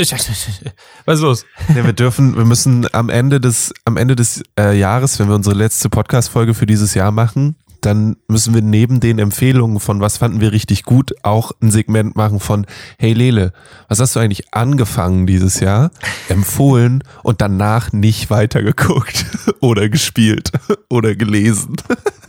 [1.18, 1.44] ist los?
[1.74, 5.34] Ja, wir dürfen, wir müssen am Ende des, am Ende des äh, Jahres, wenn wir
[5.34, 10.16] unsere letzte Podcast-Folge für dieses Jahr machen, dann müssen wir neben den Empfehlungen von was
[10.18, 12.66] fanden wir richtig gut auch ein Segment machen von
[12.98, 13.52] Hey Lele,
[13.88, 15.90] was hast du eigentlich angefangen dieses Jahr,
[16.28, 19.24] empfohlen und danach nicht weitergeguckt
[19.60, 20.50] oder gespielt
[20.88, 21.76] oder gelesen.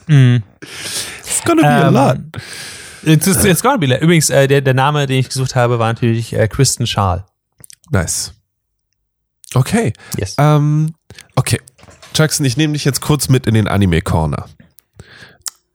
[0.07, 2.17] It's gonna be a Ähm, lot.
[3.03, 5.79] It's, it's, it's gonna be like- Übrigens, äh, der, der Name, den ich gesucht habe,
[5.79, 7.25] war natürlich äh, Kristen Schaal.
[7.91, 8.33] Nice.
[9.53, 9.93] Okay.
[10.17, 10.35] Yes.
[10.39, 10.95] Ähm,
[11.35, 11.59] okay.
[12.15, 14.45] Jackson, ich nehme dich jetzt kurz mit in den Anime Corner.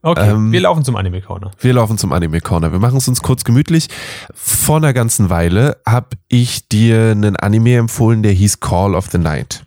[0.02, 1.50] Okay, Ähm, wir laufen zum Anime Corner.
[1.60, 2.72] Wir laufen zum Anime Corner.
[2.72, 3.88] Wir machen es uns kurz gemütlich.
[4.34, 9.18] Vor einer ganzen Weile habe ich dir einen Anime empfohlen, der hieß Call of the
[9.18, 9.64] Night.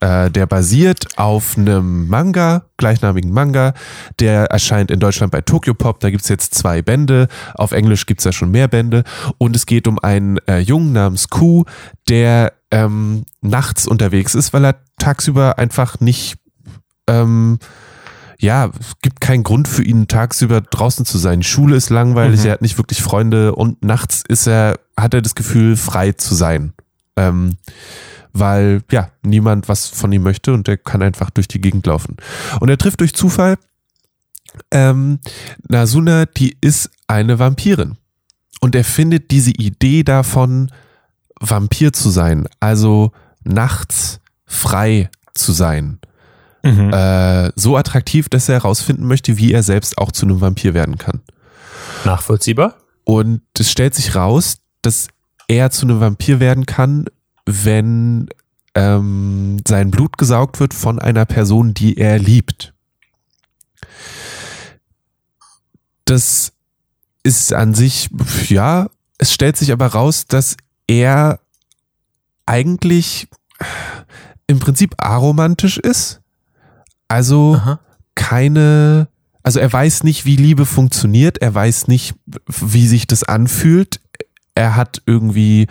[0.00, 3.74] Äh, der basiert auf einem Manga, gleichnamigen Manga.
[4.18, 6.00] Der erscheint in Deutschland bei Tokyo Pop.
[6.00, 7.28] Da gibt's jetzt zwei Bände.
[7.54, 9.04] Auf Englisch gibt's ja schon mehr Bände.
[9.38, 11.64] Und es geht um einen äh, Jungen namens Ku,
[12.08, 16.36] der ähm, nachts unterwegs ist, weil er tagsüber einfach nicht
[17.08, 17.58] ähm,
[18.38, 21.42] ja, es gibt keinen Grund für ihn, tagsüber draußen zu sein.
[21.42, 22.46] Schule ist langweilig, Mhm.
[22.46, 26.34] er hat nicht wirklich Freunde und nachts ist er, hat er das Gefühl, frei zu
[26.34, 26.72] sein.
[27.16, 27.56] Ähm,
[28.32, 32.16] weil, ja, niemand was von ihm möchte und er kann einfach durch die Gegend laufen.
[32.60, 33.56] Und er trifft durch Zufall
[34.70, 35.20] ähm,
[35.68, 37.96] Nasuna, die ist eine Vampirin.
[38.60, 40.70] Und er findet diese Idee davon,
[41.40, 43.12] Vampir zu sein, also
[43.44, 45.98] nachts frei zu sein
[46.66, 46.92] Mhm.
[46.92, 50.98] äh, so attraktiv, dass er herausfinden möchte, wie er selbst auch zu einem Vampir werden
[50.98, 51.20] kann.
[52.04, 52.76] Nachvollziehbar?
[53.04, 55.08] Und es stellt sich raus, dass
[55.48, 57.06] er zu einem Vampir werden kann,
[57.44, 58.28] wenn
[58.74, 62.74] ähm, sein Blut gesaugt wird von einer Person, die er liebt.
[66.04, 66.52] Das
[67.22, 68.10] ist an sich,
[68.48, 71.40] ja, es stellt sich aber raus, dass er
[72.44, 73.28] eigentlich
[74.46, 76.20] im Prinzip aromantisch ist.
[77.08, 77.80] Also Aha.
[78.14, 79.08] keine,
[79.42, 82.14] also er weiß nicht, wie Liebe funktioniert, er weiß nicht,
[82.46, 84.00] wie sich das anfühlt.
[84.54, 85.66] Er hat irgendwie,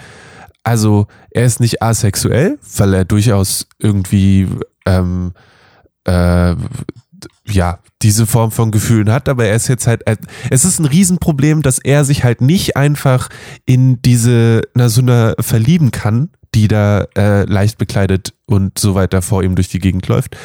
[0.64, 4.48] also er ist nicht asexuell, weil er durchaus irgendwie,
[4.86, 5.34] ähm,
[6.06, 6.56] äh,
[7.48, 10.04] ja, diese Form von Gefühlen hat, aber er ist jetzt halt,
[10.50, 13.30] es ist ein Riesenproblem, dass er sich halt nicht einfach
[13.66, 19.56] in diese Nasuna verlieben kann, die da äh, leicht bekleidet und so weiter vor ihm
[19.56, 20.38] durch die Gegend läuft.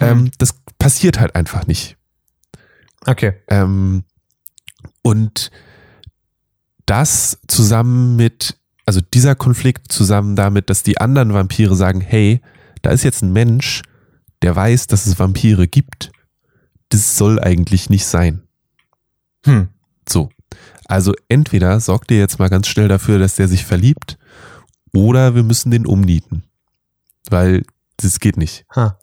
[0.00, 1.96] Ähm, das passiert halt einfach nicht.
[3.06, 3.34] Okay.
[3.48, 4.04] Ähm,
[5.02, 5.50] und
[6.86, 12.40] das zusammen mit, also dieser Konflikt zusammen damit, dass die anderen Vampire sagen, hey,
[12.82, 13.82] da ist jetzt ein Mensch,
[14.42, 16.12] der weiß, dass es Vampire gibt.
[16.90, 18.42] Das soll eigentlich nicht sein.
[19.44, 19.68] Hm.
[20.08, 20.30] So.
[20.86, 24.18] Also entweder sorgt ihr jetzt mal ganz schnell dafür, dass der sich verliebt,
[24.94, 26.44] oder wir müssen den umnieten.
[27.28, 27.62] Weil
[27.98, 28.64] das geht nicht.
[28.74, 28.98] Ha.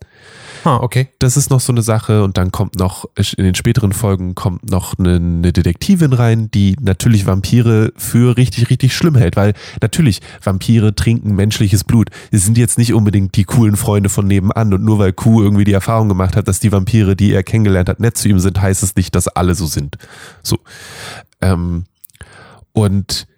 [0.66, 1.06] Ha, okay.
[1.20, 3.04] das ist noch so eine Sache und dann kommt noch,
[3.36, 8.68] in den späteren Folgen kommt noch eine, eine Detektivin rein, die natürlich Vampire für richtig,
[8.68, 12.10] richtig schlimm hält, weil natürlich Vampire trinken menschliches Blut.
[12.32, 15.62] Sie sind jetzt nicht unbedingt die coolen Freunde von nebenan und nur weil Q irgendwie
[15.62, 18.60] die Erfahrung gemacht hat, dass die Vampire, die er kennengelernt hat, nett zu ihm sind,
[18.60, 19.96] heißt es nicht, dass alle so sind.
[20.42, 20.58] So.
[21.40, 21.84] Ähm,
[22.72, 23.28] und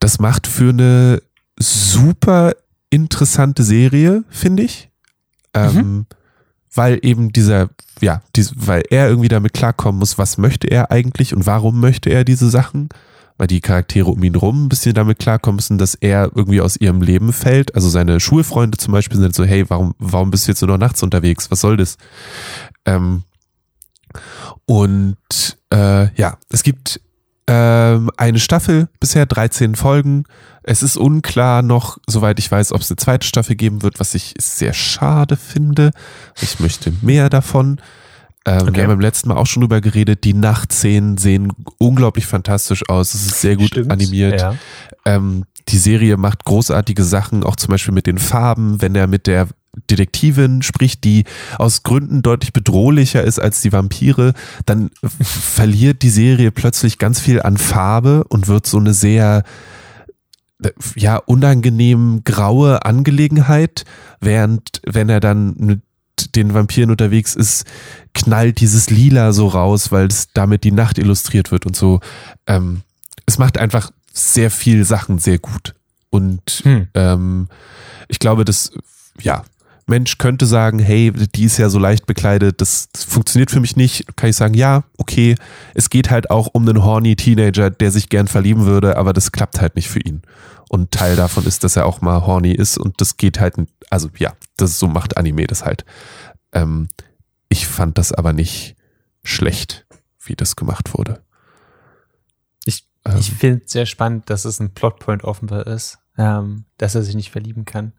[0.00, 1.22] das macht für eine
[1.56, 2.52] super
[2.90, 4.90] interessante Serie, finde ich.
[5.54, 6.06] Ähm,
[6.74, 11.34] weil eben dieser, ja, dies, weil er irgendwie damit klarkommen muss, was möchte er eigentlich
[11.34, 12.88] und warum möchte er diese Sachen,
[13.36, 16.76] weil die Charaktere um ihn rum ein bisschen damit klarkommen müssen, dass er irgendwie aus
[16.76, 17.74] ihrem Leben fällt.
[17.74, 20.78] Also seine Schulfreunde zum Beispiel sind so, hey, warum, warum bist du jetzt nur noch
[20.78, 21.50] nachts unterwegs?
[21.50, 21.96] Was soll das?
[22.84, 23.22] Ähm,
[24.66, 25.16] und
[25.72, 27.00] äh, ja, es gibt
[27.48, 30.24] ähm, eine Staffel, bisher 13 Folgen.
[30.62, 34.14] Es ist unklar noch, soweit ich weiß, ob es eine zweite Staffel geben wird, was
[34.14, 35.92] ich sehr schade finde.
[36.40, 37.80] Ich möchte mehr davon.
[38.44, 38.74] Ähm, Okay.
[38.76, 40.24] Wir haben beim letzten Mal auch schon drüber geredet.
[40.24, 43.14] Die Nachtszenen sehen unglaublich fantastisch aus.
[43.14, 43.90] Es ist sehr gut Stimmt.
[43.92, 44.40] animiert.
[44.40, 44.54] Ja.
[45.06, 49.26] Ähm, die Serie macht großartige Sachen, auch zum Beispiel mit den Farben, wenn er mit
[49.26, 49.48] der
[49.90, 51.24] Detektivin spricht, die
[51.58, 54.32] aus Gründen deutlich bedrohlicher ist als die Vampire,
[54.66, 59.44] dann verliert die Serie plötzlich ganz viel an Farbe und wird so eine sehr
[60.96, 63.84] ja unangenehm graue Angelegenheit,
[64.20, 65.80] während wenn er dann mit
[66.34, 67.64] den Vampiren unterwegs ist,
[68.12, 72.00] knallt dieses Lila so raus, weil es damit die Nacht illustriert wird und so.
[72.46, 72.82] Ähm,
[73.26, 75.74] es macht einfach sehr viel Sachen sehr gut.
[76.10, 76.88] Und Hm.
[76.94, 77.48] ähm,
[78.08, 78.72] ich glaube, dass,
[79.20, 79.44] ja,
[79.88, 83.74] Mensch könnte sagen, hey, die ist ja so leicht bekleidet, das, das funktioniert für mich
[83.76, 84.16] nicht.
[84.16, 85.34] Kann ich sagen, ja, okay,
[85.74, 89.32] es geht halt auch um einen horny Teenager, der sich gern verlieben würde, aber das
[89.32, 90.22] klappt halt nicht für ihn.
[90.68, 93.54] Und Teil davon ist, dass er auch mal horny ist und das geht halt,
[93.90, 95.84] also ja, das so macht Anime das halt.
[96.52, 96.88] Ähm,
[97.48, 98.76] ich fand das aber nicht
[99.24, 99.86] schlecht,
[100.22, 101.22] wie das gemacht wurde.
[102.66, 106.94] Ich- ähm, Ich finde es sehr spannend, dass es ein Plotpoint offenbar ist, ähm, dass
[106.94, 107.92] er sich nicht verlieben kann.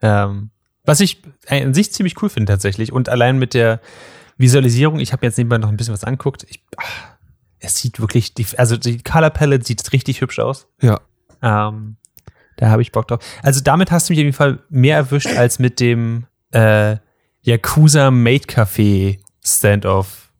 [0.00, 0.50] Ähm,
[0.88, 2.92] was ich an sich ziemlich cool finde tatsächlich.
[2.92, 3.80] Und allein mit der
[4.38, 6.46] Visualisierung, ich habe jetzt nebenbei noch ein bisschen was anguckt.
[6.48, 7.08] Ich, ach,
[7.60, 10.66] es sieht wirklich, die, also die Color Palette sieht richtig hübsch aus.
[10.80, 10.98] ja,
[11.42, 11.96] Ähm,
[12.56, 13.20] da habe ich Bock drauf.
[13.42, 16.96] Also damit hast du mich auf jeden Fall mehr erwischt als mit dem äh,
[17.42, 20.32] Yakuza Maid Café Standoff.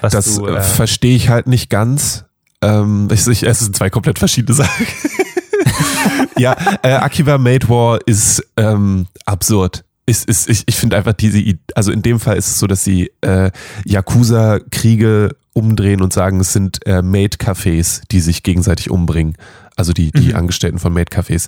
[0.00, 2.26] Das äh, äh, verstehe ich halt nicht ganz.
[2.62, 4.86] Ähm, ich, ich, es sind zwei komplett verschiedene Sachen.
[6.38, 9.84] ja, äh, Akiba Made War ist ähm, absurd.
[10.06, 11.42] Ist, ist, ich ich finde einfach diese,
[11.74, 13.50] also in dem Fall ist es so, dass sie äh,
[13.84, 19.36] Yakuza-Kriege umdrehen und sagen, es sind äh, Maid-Cafés, die sich gegenseitig umbringen.
[19.78, 21.46] Also die, die Angestellten von Maid-Cafés.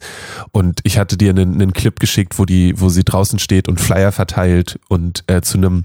[0.52, 3.80] Und ich hatte dir einen, einen Clip geschickt, wo die, wo sie draußen steht und
[3.80, 5.82] Flyer verteilt und äh, zu einem,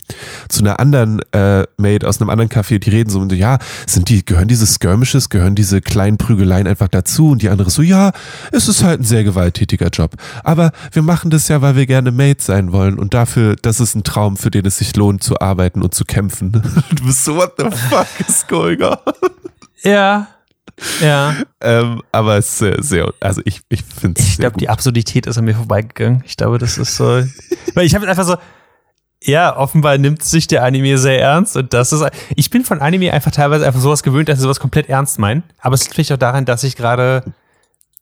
[0.47, 3.57] zu einer anderen äh, Maid aus einem anderen Café, die reden so und so, ja,
[3.87, 7.31] sind die, gehören diese Skirmishes, gehören diese kleinen Prügeleien einfach dazu?
[7.31, 8.11] Und die andere so, ja,
[8.51, 10.15] es ist halt ein sehr gewalttätiger Job.
[10.43, 13.95] Aber wir machen das ja, weil wir gerne Maid sein wollen und dafür, das ist
[13.95, 16.61] ein Traum, für den es sich lohnt zu arbeiten und zu kämpfen.
[16.95, 18.97] Du bist so, what the fuck is going on?
[19.83, 20.27] ja,
[21.01, 21.35] ja.
[21.61, 25.27] Ähm, aber es ist sehr, sehr, also ich, ich finde es Ich glaube, die Absurdität
[25.27, 26.23] ist an mir vorbeigegangen.
[26.25, 27.05] Ich glaube, das ist so.
[27.73, 28.35] Weil ich habe einfach so.
[29.23, 32.05] Ja, offenbar nimmt sich der Anime sehr ernst und das ist.
[32.35, 35.43] Ich bin von Anime einfach teilweise einfach sowas gewöhnt, dass sie sowas komplett ernst meinen.
[35.59, 37.23] Aber es liegt vielleicht auch daran, dass ich gerade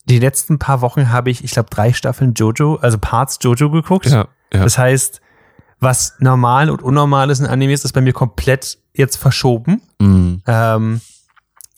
[0.05, 4.07] die letzten paar Wochen habe ich, ich glaube, drei Staffeln Jojo, also Parts Jojo geguckt.
[4.07, 4.63] Ja, ja.
[4.63, 5.21] Das heißt,
[5.79, 9.81] was normal und unnormal ist in Animes, ist bei mir komplett jetzt verschoben.
[9.99, 10.35] Mm.
[10.45, 11.01] Ähm,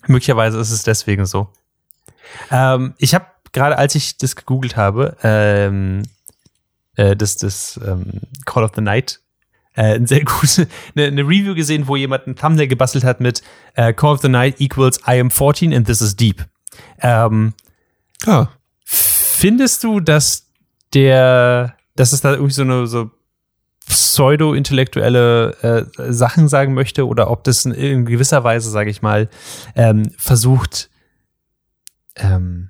[0.07, 1.49] möglicherweise ist es deswegen so.
[2.51, 6.03] Ähm, ich habe gerade, als ich das gegoogelt habe, ähm,
[6.95, 9.21] äh, das, das ähm, Call of the Night,
[9.75, 13.41] äh, ein sehr gute, eine, eine Review gesehen, wo jemand ein Thumbnail gebastelt hat mit
[13.75, 16.45] äh, Call of the Night equals I am 14 and this is deep.
[17.01, 17.53] Ähm,
[18.25, 18.49] Ja.
[18.83, 20.47] Findest du, dass
[20.93, 23.11] der, dass es da irgendwie so eine so
[23.87, 29.29] pseudo-intellektuelle äh, Sachen sagen möchte oder ob das in, gewisser Weise, sage ich mal,
[29.75, 30.89] ähm, versucht,
[32.15, 32.69] ähm,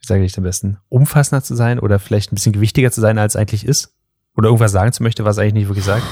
[0.00, 3.18] wie sage ich am besten, umfassender zu sein oder vielleicht ein bisschen gewichtiger zu sein,
[3.18, 3.94] als eigentlich ist?
[4.36, 6.02] Oder irgendwas sagen zu möchte, was eigentlich nicht wirklich sagt?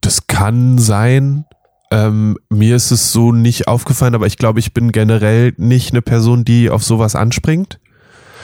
[0.00, 1.44] Das kann sein.
[1.90, 6.02] Ähm, mir ist es so nicht aufgefallen, aber ich glaube, ich bin generell nicht eine
[6.02, 7.80] Person, die auf sowas anspringt.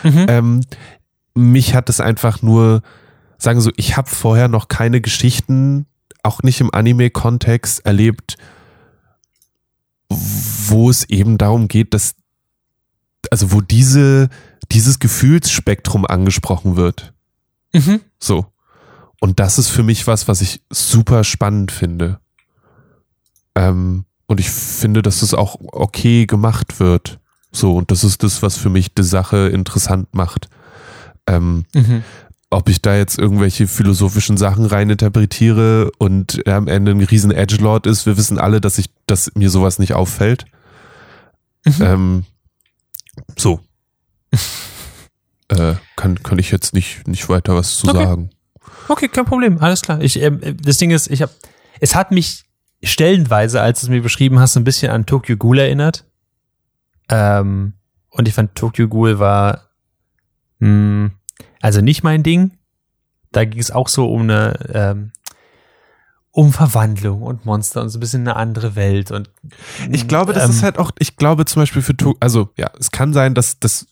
[0.02, 0.62] Ähm,
[1.34, 2.82] mich hat es einfach nur,
[3.42, 5.86] sagen so, ich habe vorher noch keine Geschichten,
[6.22, 8.36] auch nicht im Anime-Kontext erlebt,
[10.08, 12.14] wo es eben darum geht, dass,
[13.30, 14.28] also wo diese,
[14.72, 17.12] dieses Gefühlsspektrum angesprochen wird.
[17.72, 18.00] Mhm.
[18.18, 18.46] So.
[19.20, 22.20] Und das ist für mich was, was ich super spannend finde.
[23.54, 27.18] Ähm, und ich finde, dass es auch okay gemacht wird.
[27.52, 30.48] So, und das ist das, was für mich die Sache interessant macht.
[31.26, 32.02] Ähm, Mhm.
[32.50, 37.86] Ob ich da jetzt irgendwelche philosophischen Sachen reininterpretiere und er am Ende ein riesen Edgelord
[37.86, 40.46] ist, wir wissen alle, dass ich, dass mir sowas nicht auffällt.
[41.64, 41.74] Mhm.
[41.80, 42.24] Ähm,
[43.36, 43.60] so.
[45.48, 48.04] äh, kann, kann ich jetzt nicht, nicht weiter was zu Okay.
[48.04, 48.30] sagen.
[48.88, 50.00] Okay, kein Problem, alles klar.
[50.00, 51.32] Ich, ähm, das Ding ist, ich habe,
[51.78, 52.44] es hat mich
[52.82, 56.04] stellenweise, als du es mir beschrieben hast, ein bisschen an Tokyo Ghoul erinnert.
[57.08, 57.74] Ähm,
[58.08, 59.68] und ich fand Tokyo Ghoul war,
[60.58, 61.10] mh,
[61.60, 62.52] also nicht mein Ding.
[63.32, 65.12] Da ging es auch so um eine, ähm,
[66.32, 69.30] um Verwandlung und Monster und so ein bisschen eine andere Welt und
[69.90, 72.90] Ich glaube, das ähm, ist halt auch, ich glaube zum Beispiel für, also ja, es
[72.92, 73.86] kann sein, dass, dass,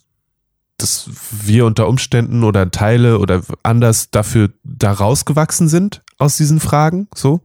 [0.76, 7.08] dass wir unter Umständen oder Teile oder anders dafür da rausgewachsen sind aus diesen Fragen,
[7.14, 7.40] so.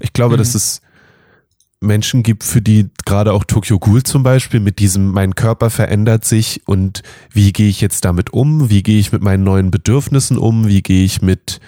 [0.00, 0.38] Ich glaube, Mhm.
[0.38, 0.80] dass es
[1.80, 6.24] Menschen gibt, für die gerade auch Tokyo Ghoul zum Beispiel mit diesem, mein Körper verändert
[6.24, 8.68] sich und wie gehe ich jetzt damit um?
[8.68, 10.66] Wie gehe ich mit meinen neuen Bedürfnissen um?
[10.66, 11.60] Wie gehe ich mit,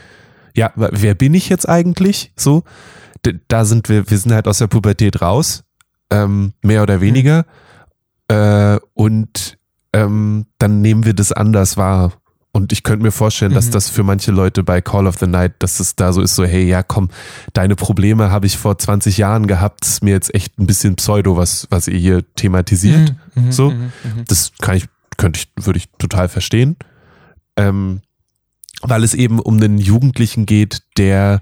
[0.57, 2.33] ja, wer bin ich jetzt eigentlich?
[2.37, 2.65] So,
[3.49, 5.65] da sind wir, wir sind halt aus der Pubertät raus,
[6.11, 7.47] ähm, mehr oder weniger.
[8.29, 9.59] Äh, und
[9.93, 12.13] ähm, dann nehmen wir das anders wahr.
[12.63, 13.71] Und ich könnte mir vorstellen, dass Mhm.
[13.73, 16.45] das für manche Leute bei Call of the Night, dass es da so ist, so,
[16.45, 17.09] hey, ja, komm,
[17.53, 21.37] deine Probleme habe ich vor 20 Jahren gehabt, ist mir jetzt echt ein bisschen Pseudo,
[21.37, 23.15] was, was ihr hier thematisiert.
[23.35, 23.71] Mhm, mhm, so.
[23.71, 24.25] mhm, mhm.
[24.29, 26.77] Das kann ich, könnte ich, würde ich total verstehen.
[27.57, 28.01] Ähm,
[28.83, 31.41] weil es eben um einen Jugendlichen geht, der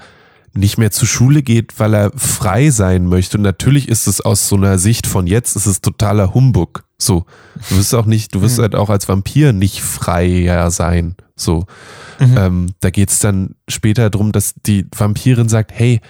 [0.54, 3.36] nicht mehr zur Schule geht, weil er frei sein möchte.
[3.36, 6.84] Und natürlich ist es aus so einer Sicht von jetzt, ist es totaler Humbug.
[6.98, 7.26] So.
[7.68, 8.62] Du wirst auch nicht, du wirst Mhm.
[8.62, 11.16] halt auch als Vampir nicht freier sein.
[11.36, 11.66] So.
[12.18, 12.36] Mhm.
[12.36, 16.00] Ähm, da geht's dann später drum, dass die Vampirin sagt, hey,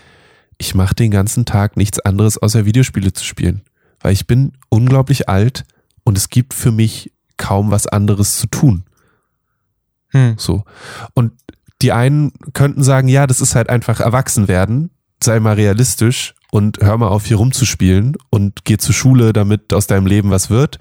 [0.56, 3.62] ich mache den ganzen Tag nichts anderes, außer Videospiele zu spielen.
[4.00, 5.64] Weil ich bin unglaublich alt
[6.04, 8.84] und es gibt für mich kaum was anderes zu tun.
[10.08, 10.34] Hm.
[10.38, 10.64] So.
[11.14, 11.32] Und
[11.82, 14.90] die einen könnten sagen, ja, das ist halt einfach erwachsen werden,
[15.22, 19.86] sei mal realistisch und hör mal auf, hier rumzuspielen und geh zur Schule, damit aus
[19.86, 20.78] deinem Leben was wird.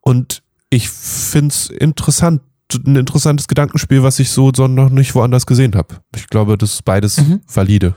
[0.00, 2.42] Und ich find's interessant,
[2.86, 5.96] ein interessantes Gedankenspiel, was ich so, so noch nicht woanders gesehen habe.
[6.16, 7.40] Ich glaube, das ist beides Mhm.
[7.52, 7.94] valide.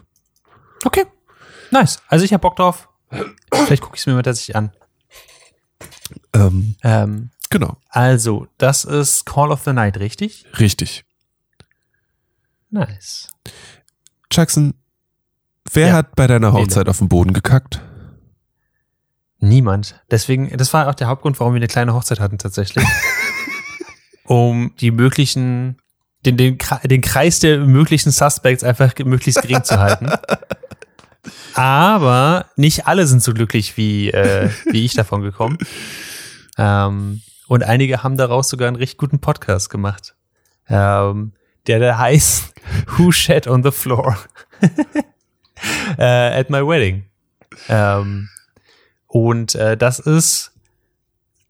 [0.86, 1.06] Okay.
[1.72, 2.00] Nice.
[2.08, 2.90] Also ich hab Bock drauf.
[3.54, 4.72] Vielleicht gucke ich es mir mal tatsächlich an.
[6.34, 10.46] Ähm, Ähm, genau, also, das ist Call of the Night, richtig?
[10.60, 11.04] richtig.
[12.70, 13.30] Nice.
[14.32, 14.74] Jackson,
[15.72, 15.94] wer Ja.
[15.94, 17.82] hat bei deiner Hochzeit auf den Boden gekackt?
[19.40, 20.02] Niemand.
[20.12, 22.86] Deswegen, das war auch der Hauptgrund, warum wir eine kleine Hochzeit hatten tatsächlich.
[24.26, 25.78] um die möglichen,
[26.26, 30.10] den, den, den Kreis der möglichen Suspects einfach möglichst gering zu halten.
[31.54, 35.58] Aber nicht alle sind so glücklich wie, äh, wie ich davon gekommen.
[36.58, 40.16] Ähm, und einige haben daraus sogar einen richtig guten Podcast gemacht.
[40.68, 41.34] Ähm,
[41.68, 42.54] der da heißt
[42.98, 44.18] Who Shat on the Floor
[45.98, 47.06] äh, at my wedding.
[47.70, 48.30] Ähm,
[49.08, 50.54] und äh, das ist,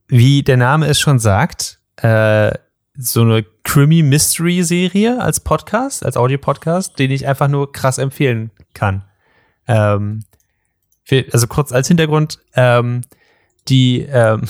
[0.08, 2.52] wie der Name es schon sagt, äh,
[2.98, 9.04] so eine Krimi-Mystery-Serie als Podcast, als Audio-Podcast, den ich einfach nur krass empfehlen kann.
[9.68, 10.24] Ähm,
[11.32, 13.02] also kurz als Hintergrund, ähm,
[13.68, 14.48] die, ähm,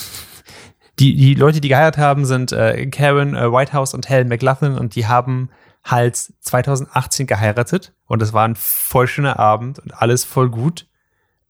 [1.00, 4.96] die, die Leute, die geheiratet haben, sind äh, Karen äh, Whitehouse und Helen McLaughlin und
[4.96, 5.50] die haben
[5.84, 10.88] halt 2018 geheiratet und es war ein voll schöner Abend und alles voll gut.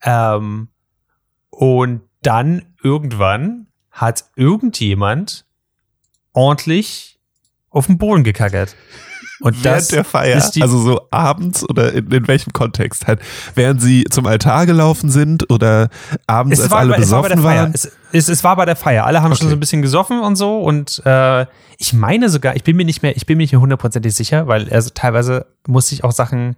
[0.02, 0.68] Ähm,
[1.50, 5.46] und dann irgendwann hat irgendjemand
[6.32, 7.18] ordentlich
[7.70, 8.76] auf den Boden gekackert.
[9.40, 13.06] Und das Während der Feier, ist die, also so abends oder in, in welchem Kontext
[13.06, 13.20] halt?
[13.54, 15.88] Während sie zum Altar gelaufen sind oder
[16.26, 17.62] abends, als alle es war bei der besoffen Feier.
[17.62, 17.72] waren?
[17.74, 19.06] Es, es, es war bei der Feier.
[19.06, 19.50] Alle haben schon Okay.
[19.50, 20.58] so ein bisschen gesoffen und so.
[20.60, 21.46] Und äh,
[21.78, 24.46] ich meine sogar, ich bin mir nicht mehr, ich bin mir nicht mehr hundertprozentig sicher,
[24.48, 26.56] weil also teilweise musste ich auch Sachen,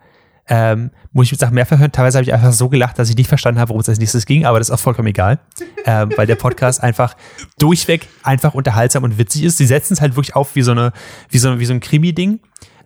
[0.50, 1.92] ähm, muss ich Sachen mehr verhören.
[1.92, 4.26] Teilweise habe ich einfach so gelacht, dass ich nicht verstanden habe, worum es als nächstes
[4.26, 5.38] ging, aber das ist auch vollkommen egal.
[5.86, 7.16] ähm, weil der Podcast einfach
[7.58, 9.56] durchweg einfach unterhaltsam und witzig ist.
[9.56, 10.92] Sie setzen es halt wirklich auf wie so eine,
[11.30, 12.40] wie so, wie so ein Krimi-Ding.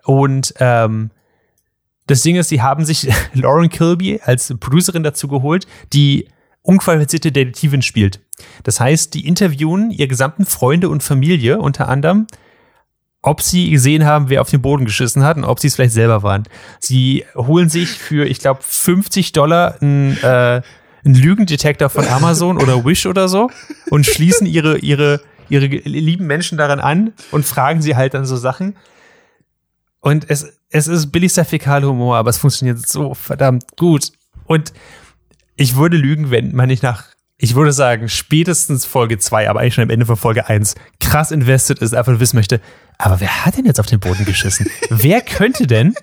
[0.05, 1.11] Und ähm,
[2.07, 6.29] das Ding ist, sie haben sich Lauren Kilby als Producerin dazu geholt, die
[6.62, 8.21] unqualifizierte Detektivin spielt.
[8.62, 12.27] Das heißt, die interviewen ihr gesamten Freunde und Familie unter anderem,
[13.25, 15.95] ob sie gesehen haben, wer auf den Boden geschissen hat und ob sie es vielleicht
[15.95, 16.43] selber waren.
[16.79, 20.61] Sie holen sich für, ich glaube, 50 Dollar einen, äh,
[21.05, 23.51] einen Lügendetektor von Amazon oder Wish oder so
[23.89, 28.37] und schließen ihre, ihre, ihre lieben Menschen daran an und fragen sie halt dann so
[28.37, 28.77] Sachen.
[30.01, 34.12] Und es, es ist billigster Fäkalhumor, aber es funktioniert so verdammt gut.
[34.45, 34.75] Und
[35.57, 37.05] ich würde lügen, wenn man nicht nach,
[37.39, 41.31] ich würde sagen, spätestens Folge 2, aber eigentlich schon am Ende von Folge 1, krass
[41.31, 42.61] invested ist, einfach wissen möchte,
[42.99, 44.66] aber wer hat denn jetzt auf den Boden geschissen?
[44.90, 45.95] wer könnte denn?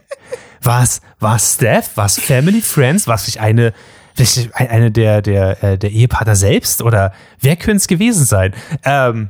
[0.61, 1.91] Was, was Steph?
[1.95, 3.07] Was Family Friends?
[3.07, 3.73] Was sich eine,
[4.15, 6.81] vielleicht eine der, der, äh, der Ehepartner selbst?
[6.81, 8.53] Oder wer könnte es gewesen sein?
[8.83, 9.29] Ähm,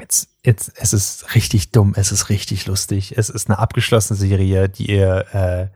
[0.00, 3.16] Jetzt, jetzt, es ist richtig dumm, es ist richtig lustig.
[3.16, 5.66] Es ist eine abgeschlossene Serie, die ihr, äh,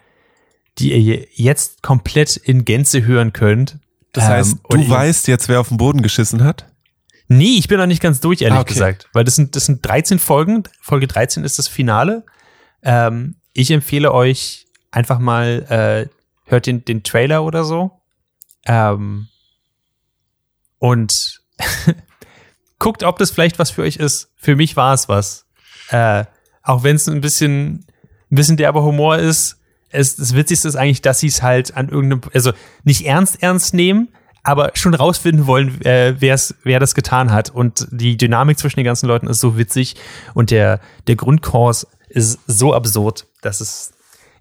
[0.79, 3.79] die ihr jetzt komplett in Gänze hören könnt.
[4.13, 6.67] Das heißt, Ähm, du weißt jetzt, wer auf den Boden geschissen hat?
[7.33, 8.73] Nee, ich bin noch nicht ganz durch, ehrlich Ah, okay.
[8.75, 9.09] gesagt.
[9.13, 10.65] Weil das sind, das sind 13 Folgen.
[10.81, 12.25] Folge 13 ist das Finale.
[12.83, 17.93] Ähm, ich empfehle euch einfach mal, äh, hört den, den Trailer oder so.
[18.67, 19.29] Ähm,
[20.79, 21.41] und
[22.81, 24.33] guckt, ob das vielleicht was für euch ist.
[24.37, 25.47] Für mich war es was.
[25.91, 26.25] Äh,
[26.65, 27.87] auch wenn es ein bisschen,
[28.31, 29.61] ein bisschen derber Humor ist.
[29.91, 32.53] Es, das Witzigste ist eigentlich, dass sie es halt an irgendeinem, also
[32.83, 34.09] nicht ernst ernst nehmen,
[34.43, 37.51] aber schon rausfinden wollen, äh, wer's, wer das getan hat.
[37.51, 39.97] Und die Dynamik zwischen den ganzen Leuten ist so witzig
[40.35, 43.93] und der, der Grundkurs ist so absurd, dass es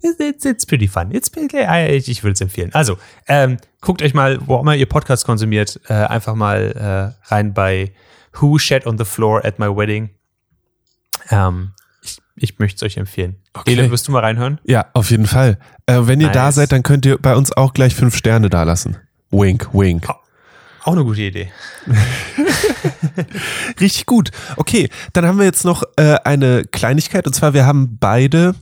[0.01, 1.11] It's, it's, pretty fun.
[1.11, 2.69] It's, äh, ich ich würde es empfehlen.
[2.73, 2.97] Also,
[3.27, 7.53] ähm, guckt euch mal, wo auch immer ihr Podcast konsumiert, äh, einfach mal äh, rein
[7.53, 7.91] bei
[8.39, 10.11] Who Shat on the Floor at My Wedding.
[11.29, 13.41] Ähm, ich ich möchte es euch empfehlen.
[13.53, 13.73] Okay.
[13.73, 14.61] Ele, wirst du mal reinhören?
[14.63, 15.59] Ja, auf jeden Fall.
[15.85, 16.55] Äh, wenn ihr da Nice.
[16.55, 18.97] seid, dann könnt ihr bei uns auch gleich fünf Sterne da lassen.
[19.31, 20.07] Wink, wink.
[20.83, 21.51] Auch eine gute Idee.
[23.79, 24.31] Richtig gut.
[24.55, 28.55] Okay, dann haben wir jetzt noch äh, eine Kleinigkeit und zwar wir haben beide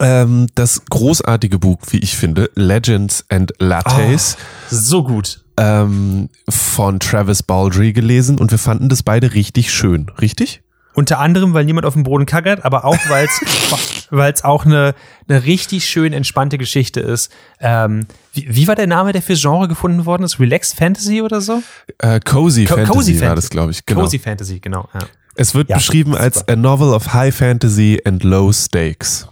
[0.00, 4.36] ähm, das großartige Buch, wie ich finde, Legends and Lattes
[4.70, 5.44] So gut.
[5.56, 10.62] ähm, von Travis Baldry gelesen und wir fanden das beide richtig schön, richtig?
[10.94, 13.40] Unter anderem, weil niemand auf dem Boden kackert, aber auch, weil es
[14.10, 14.94] weil es auch eine,
[15.28, 17.30] eine richtig schön entspannte Geschichte ist.
[17.60, 20.38] Ähm, wie, wie war der Name, der für Genre gefunden worden ist?
[20.40, 21.62] Relaxed Fantasy oder so?
[21.98, 23.34] Äh, Cozy, Co- Fantasy Cozy war Fantasy.
[23.46, 23.86] das, glaube ich.
[23.86, 24.00] Genau.
[24.02, 24.88] Cozy Fantasy, genau.
[24.94, 25.00] Ja.
[25.36, 26.22] Es wird Ja, beschrieben super.
[26.24, 29.26] als a novel of high fantasy and low stakes.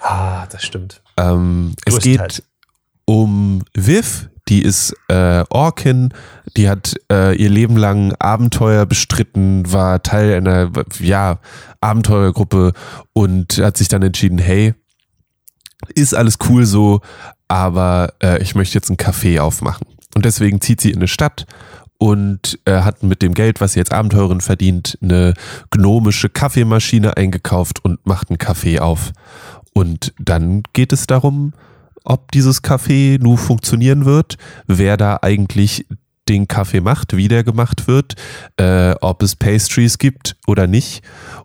[0.00, 1.02] Ah, das stimmt.
[1.16, 2.42] Ähm, es geht
[3.04, 6.12] um Viv, die ist äh, Orkin,
[6.56, 11.38] die hat äh, ihr Leben lang Abenteuer bestritten, war Teil einer ja,
[11.80, 12.72] Abenteuergruppe
[13.12, 14.74] und hat sich dann entschieden, hey,
[15.94, 17.00] ist alles cool so,
[17.48, 19.86] aber äh, ich möchte jetzt einen Café aufmachen.
[20.14, 21.46] Und deswegen zieht sie in eine Stadt
[21.98, 25.34] und äh, hat mit dem Geld, was sie jetzt Abenteurerin verdient, eine
[25.70, 29.12] gnomische Kaffeemaschine eingekauft und macht einen Kaffee auf.
[29.72, 31.52] Und dann geht es darum,
[32.04, 34.36] ob dieses Café nun funktionieren wird,
[34.66, 35.86] wer da eigentlich
[36.28, 38.14] den Kaffee macht, wie der gemacht wird,
[38.56, 41.02] äh, ob es Pastries gibt oder nicht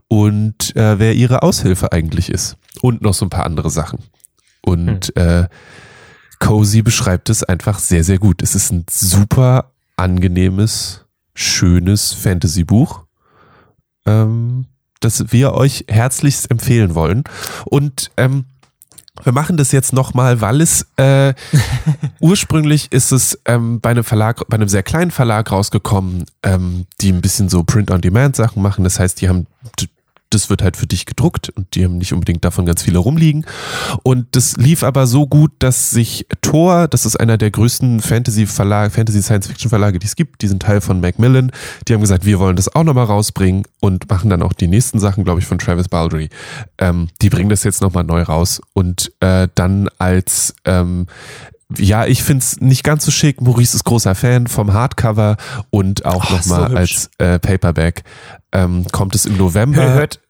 [0.07, 2.57] und äh, wer ihre Aushilfe eigentlich ist.
[2.81, 3.99] Und noch so ein paar andere Sachen.
[4.61, 5.43] Und hm.
[5.43, 5.47] äh,
[6.39, 8.43] Cozy beschreibt es einfach sehr, sehr gut.
[8.43, 13.05] Es ist ein super angenehmes, schönes Fantasy-Buch,
[14.05, 14.65] ähm,
[14.99, 17.23] das wir euch herzlichst empfehlen wollen.
[17.65, 18.45] Und ähm,
[19.23, 21.33] wir machen das jetzt nochmal, weil es äh,
[22.19, 27.11] ursprünglich ist es ähm, bei einem Verlag, bei einem sehr kleinen Verlag rausgekommen, ähm, die
[27.11, 28.83] ein bisschen so Print-on-Demand-Sachen machen.
[28.83, 29.47] Das heißt, die haben
[30.29, 33.45] das wird halt für dich gedruckt und die haben nicht unbedingt davon ganz viele rumliegen.
[34.03, 38.91] Und das lief aber so gut, dass sich Thor, das ist einer der größten Fantasy-Verlage,
[38.91, 41.51] Fantasy-Science-Fiction-Verlage, die es gibt, die sind Teil von Macmillan,
[41.87, 44.99] die haben gesagt, wir wollen das auch nochmal rausbringen und machen dann auch die nächsten
[44.99, 46.29] Sachen, glaube ich, von Travis Baldry.
[46.77, 51.07] Ähm, die bringen das jetzt nochmal neu raus und äh, dann als ähm,
[51.75, 53.41] ja, ich find's nicht ganz so schick.
[53.41, 55.35] Maurice ist großer Fan vom Hardcover
[55.69, 58.03] und auch nochmal so als äh, Paperback.
[58.53, 59.83] Ähm, kommt es im November.
[59.83, 60.21] Hört,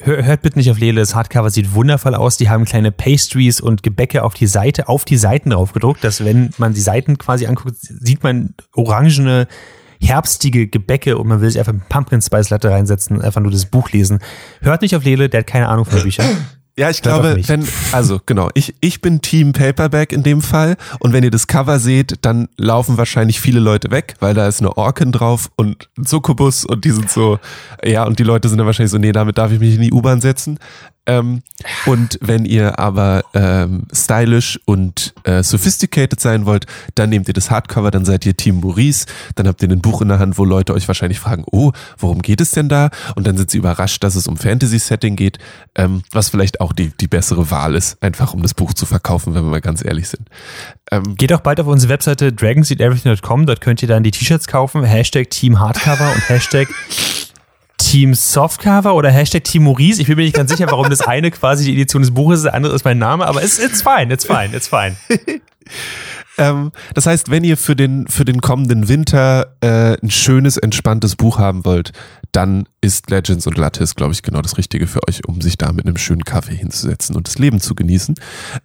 [0.00, 2.36] hört, hört bitte nicht auf Lele, das Hardcover sieht wundervoll aus.
[2.36, 6.22] Die haben kleine Pastries und Gebäcke auf die Seite, auf die Seiten drauf gedruckt, dass
[6.22, 9.48] wenn man die Seiten quasi anguckt, sieht man orangene
[10.00, 13.66] herbstige Gebäcke und man will sich einfach mit Pumpkin Spice Latte reinsetzen, einfach nur das
[13.66, 14.20] Buch lesen.
[14.60, 16.26] Hört nicht auf Lele, der hat keine Ahnung von Büchern.
[16.78, 21.12] Ja, ich glaube, wenn, also genau, ich, ich bin Team Paperback in dem Fall und
[21.12, 24.76] wenn ihr das Cover seht, dann laufen wahrscheinlich viele Leute weg, weil da ist eine
[24.76, 27.40] Orken drauf und ein Succubus und die sind so,
[27.84, 29.92] ja, und die Leute sind dann wahrscheinlich so, nee, damit darf ich mich in die
[29.92, 30.60] U-Bahn setzen.
[31.08, 31.42] Ähm,
[31.86, 37.50] und wenn ihr aber ähm, stylisch und äh, sophisticated sein wollt, dann nehmt ihr das
[37.50, 40.44] Hardcover, dann seid ihr Team Maurice, dann habt ihr ein Buch in der Hand, wo
[40.44, 42.90] Leute euch wahrscheinlich fragen, oh, worum geht es denn da?
[43.16, 45.38] Und dann sind sie überrascht, dass es um Fantasy-Setting geht,
[45.74, 49.34] ähm, was vielleicht auch die, die bessere Wahl ist, einfach um das Buch zu verkaufen,
[49.34, 50.28] wenn wir mal ganz ehrlich sind.
[50.92, 54.84] Ähm, Geht auch bald auf unsere Webseite dragonseedeverything.com, dort könnt ihr dann die T-Shirts kaufen,
[54.84, 56.68] Hashtag Team Hardcover und Hashtag
[57.78, 60.00] Team Softcover oder Hashtag Team Maurice.
[60.00, 62.44] Ich bin mir nicht ganz sicher, warum das eine quasi die Edition des Buches ist,
[62.44, 64.96] das andere ist mein Name, aber it's, it's fine, it's fine, it's fine.
[66.38, 71.16] ähm, das heißt, wenn ihr für den, für den kommenden Winter äh, ein schönes, entspanntes
[71.16, 71.92] Buch haben wollt,
[72.32, 75.72] dann ist Legends und Lattice, glaube ich, genau das Richtige für euch, um sich da
[75.72, 78.16] mit einem schönen Kaffee hinzusetzen und das Leben zu genießen.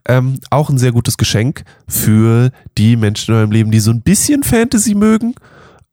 [0.08, 4.02] Ähm, auch ein sehr gutes Geschenk für die Menschen in eurem Leben, die so ein
[4.02, 5.36] bisschen Fantasy mögen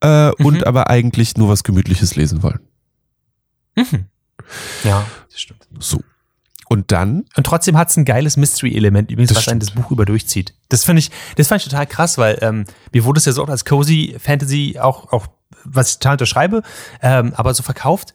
[0.03, 0.33] äh, mhm.
[0.39, 2.61] und aber eigentlich nur was Gemütliches lesen wollen.
[3.77, 4.07] Mhm.
[4.85, 5.67] Ja, das stimmt.
[5.79, 6.03] So.
[6.69, 7.25] Und dann.
[7.37, 10.55] Und trotzdem hat es ein geiles Mystery-Element, übrigens, was einen das Buch über durchzieht.
[10.69, 13.45] Das finde ich, das fand ich total krass, weil ähm, mir wurde es ja so
[13.45, 15.27] als Cozy Fantasy auch, auch
[15.65, 16.63] was ich total unterschreibe,
[17.03, 18.15] ähm, aber so verkauft.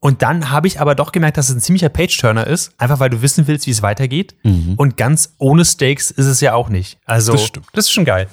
[0.00, 3.08] Und dann habe ich aber doch gemerkt, dass es ein ziemlicher Page-Turner ist, einfach weil
[3.08, 4.34] du wissen willst, wie es weitergeht.
[4.42, 4.74] Mhm.
[4.76, 6.98] Und ganz ohne Stakes ist es ja auch nicht.
[7.06, 8.28] Also, das, das ist schon geil.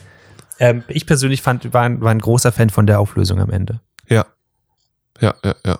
[0.60, 3.80] Ähm, ich persönlich fand, war ein, war ein großer Fan von der Auflösung am Ende.
[4.10, 4.26] Ja.
[5.22, 5.80] Ja, ja, ja.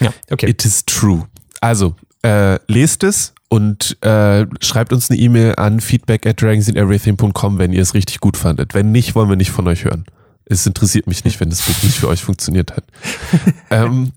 [0.00, 0.48] Ja, okay.
[0.50, 1.26] It is true.
[1.60, 7.72] Also, äh, lest es und äh, schreibt uns eine E-Mail an feedback at dragonseedeverything.com, wenn
[7.72, 8.74] ihr es richtig gut fandet.
[8.74, 10.04] Wenn nicht, wollen wir nicht von euch hören.
[10.50, 12.82] Es interessiert mich nicht, wenn das Buch nicht für euch funktioniert hat.
[13.70, 14.10] ähm,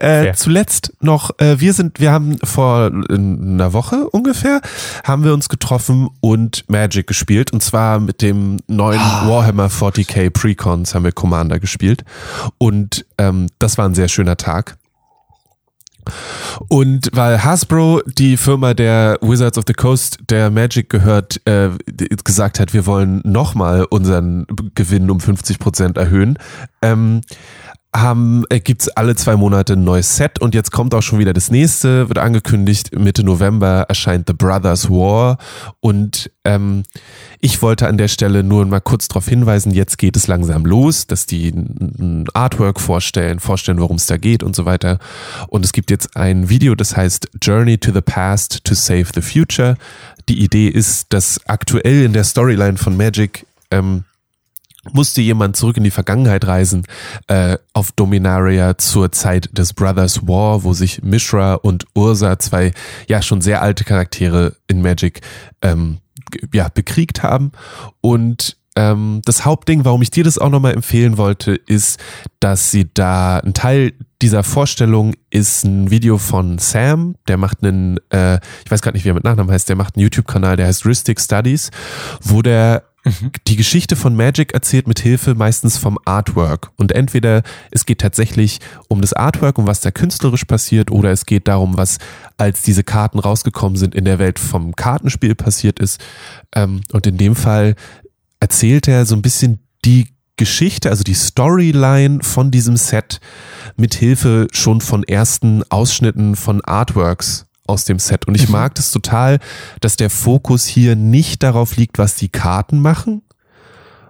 [0.00, 4.62] äh, zuletzt noch, äh, wir sind, wir haben vor einer Woche ungefähr,
[5.04, 7.52] haben wir uns getroffen und Magic gespielt.
[7.52, 9.28] Und zwar mit dem neuen ah.
[9.28, 12.02] Warhammer 40k Precons haben wir Commander gespielt.
[12.56, 14.78] Und ähm, das war ein sehr schöner Tag.
[16.68, 21.70] Und weil Hasbro, die Firma der Wizards of the Coast, der Magic gehört, äh,
[22.24, 26.38] gesagt hat, wir wollen nochmal unseren Gewinn um 50 Prozent erhöhen,
[26.82, 27.20] ähm,
[27.94, 31.32] haben, äh, gibt's alle zwei Monate ein neues Set und jetzt kommt auch schon wieder
[31.32, 35.38] das nächste, wird angekündigt, Mitte November erscheint The Brothers War
[35.80, 36.82] und ähm,
[37.40, 41.06] ich wollte an der Stelle nur mal kurz darauf hinweisen, jetzt geht es langsam los,
[41.06, 44.98] dass die ein Artwork vorstellen, vorstellen, worum es da geht und so weiter
[45.48, 49.22] und es gibt jetzt ein Video, das heißt Journey to the Past to Save the
[49.22, 49.76] Future.
[50.28, 54.04] Die Idee ist, dass aktuell in der Storyline von Magic ähm,
[54.92, 56.86] musste jemand zurück in die Vergangenheit reisen,
[57.28, 62.72] äh, auf Dominaria zur Zeit des Brothers War, wo sich Mishra und Ursa, zwei
[63.08, 65.20] ja schon sehr alte Charaktere in Magic,
[65.62, 65.98] ähm,
[66.52, 67.52] ja, bekriegt haben.
[68.00, 72.00] Und ähm, das Hauptding, warum ich dir das auch nochmal empfehlen wollte, ist,
[72.40, 77.98] dass sie da ein Teil dieser Vorstellung ist ein Video von Sam, der macht einen,
[78.10, 80.66] äh, ich weiß gerade nicht, wie er mit Nachnamen heißt, der macht einen YouTube-Kanal, der
[80.66, 81.70] heißt Ristic Studies,
[82.22, 82.84] wo der
[83.46, 86.70] die Geschichte von Magic erzählt mit Hilfe meistens vom Artwork.
[86.76, 91.26] Und entweder es geht tatsächlich um das Artwork, um was da künstlerisch passiert, oder es
[91.26, 91.98] geht darum, was
[92.38, 96.00] als diese Karten rausgekommen sind in der Welt vom Kartenspiel passiert ist.
[96.54, 97.74] Ähm, und in dem Fall
[98.40, 103.20] erzählt er so ein bisschen die Geschichte, also die Storyline von diesem Set
[103.76, 108.26] mit Hilfe schon von ersten Ausschnitten von Artworks aus dem Set.
[108.26, 108.52] Und ich Mhm.
[108.52, 109.38] mag das total,
[109.80, 113.22] dass der Fokus hier nicht darauf liegt, was die Karten machen,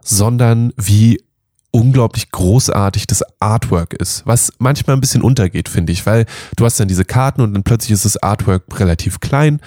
[0.02, 1.22] sondern wie
[1.70, 6.24] unglaublich großartig das Artwork ist, was manchmal ein bisschen untergeht, finde ich, weil
[6.57, 9.61] du hast dann diese Karten und dann plötzlich ist das Artwork relativ klein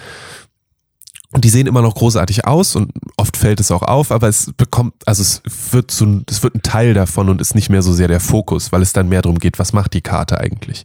[1.32, 4.50] und die sehen immer noch großartig aus und oft fällt es auch auf, aber es
[4.56, 7.82] bekommt, also es wird so ein, es wird ein Teil davon und ist nicht mehr
[7.82, 10.84] so sehr der Fokus, weil es dann mehr darum geht, was macht die Karte eigentlich.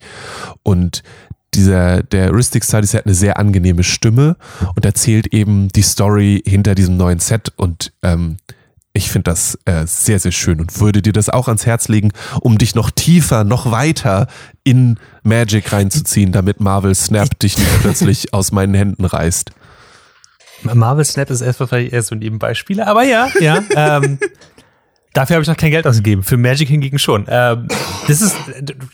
[0.62, 1.04] Und
[1.56, 4.36] dieser, der Ristic Studies hat eine sehr angenehme Stimme
[4.76, 8.38] und erzählt eben die Story hinter diesem neuen Set und ähm,
[8.95, 12.12] ich finde das äh, sehr, sehr schön und würde dir das auch ans Herz legen,
[12.41, 14.28] um dich noch tiefer, noch weiter
[14.64, 19.51] in Magic reinzuziehen, damit Marvel Snap dich nicht plötzlich aus meinen Händen reißt.
[20.62, 23.64] Marvel Snap ist erstmal vielleicht eher so ein Nebenbeispieler, aber ja, ja.
[23.76, 24.20] ähm,
[25.14, 26.24] dafür habe ich noch kein Geld ausgegeben.
[26.24, 27.26] Für Magic hingegen schon.
[27.30, 27.68] Ähm,
[28.07, 28.36] das ist,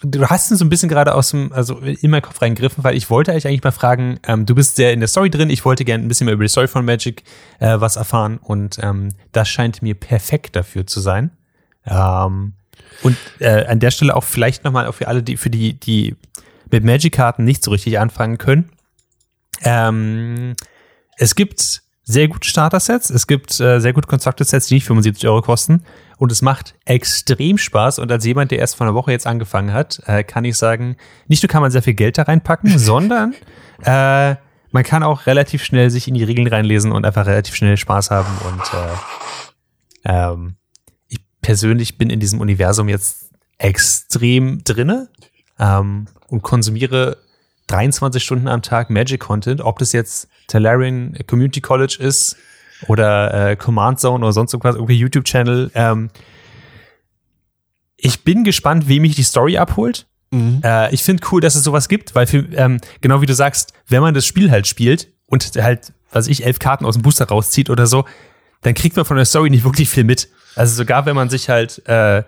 [0.04, 2.96] du, hast ihn so ein bisschen gerade aus dem, also in meinen Kopf reingegriffen, weil
[2.96, 5.86] ich wollte eigentlich mal fragen, ähm, du bist sehr in der Story drin, ich wollte
[5.86, 7.24] gerne ein bisschen mehr über die Story von Magic
[7.60, 11.32] äh, was erfahren und ähm, das scheint mir perfekt dafür zu sein.
[11.86, 12.54] Ähm,
[13.02, 16.16] und äh, an der Stelle auch vielleicht nochmal für alle, die für die, die
[16.70, 18.70] mit Magic-Karten nicht so richtig anfangen können.
[19.64, 20.56] Ähm,
[21.18, 25.44] es gibt sehr gute Starter-Sets, es gibt äh, sehr gut Constructed-Sets, die nicht 75 Euro
[25.44, 25.84] kosten.
[26.18, 28.00] Und es macht extrem Spaß.
[28.00, 30.98] Und als jemand, der erst vor einer Woche jetzt angefangen hat, äh, kann ich sagen,
[31.28, 33.36] nicht nur kann man sehr viel Geld da reinpacken, sondern
[33.84, 34.36] äh,
[34.72, 38.10] man kann auch relativ schnell sich in die Regeln reinlesen und einfach relativ schnell Spaß
[38.10, 38.36] haben.
[38.48, 40.56] Und äh, ähm,
[41.10, 43.30] ich persönlich bin in diesem Universum jetzt
[43.60, 45.10] extrem drinne
[45.60, 47.18] ähm, und konsumiere
[47.70, 52.36] 23 Stunden am Tag Magic Content, ob das jetzt Talarian Community College ist
[52.88, 55.72] oder äh, Command Zone oder sonst irgendwas, irgendwie YouTube-Channel.
[55.76, 56.10] Ähm,
[57.98, 60.08] ich bin gespannt, wie mich die Story abholt.
[60.32, 60.62] Mhm.
[60.64, 63.74] Äh, ich finde cool, dass es sowas gibt, weil für, ähm, genau wie du sagst,
[63.88, 67.28] wenn man das Spiel halt spielt und halt, was ich, elf Karten aus dem Booster
[67.28, 68.06] rauszieht oder so,
[68.62, 70.30] dann kriegt man von der Story nicht wirklich viel mit.
[70.56, 72.24] Also sogar wenn man sich halt, äh,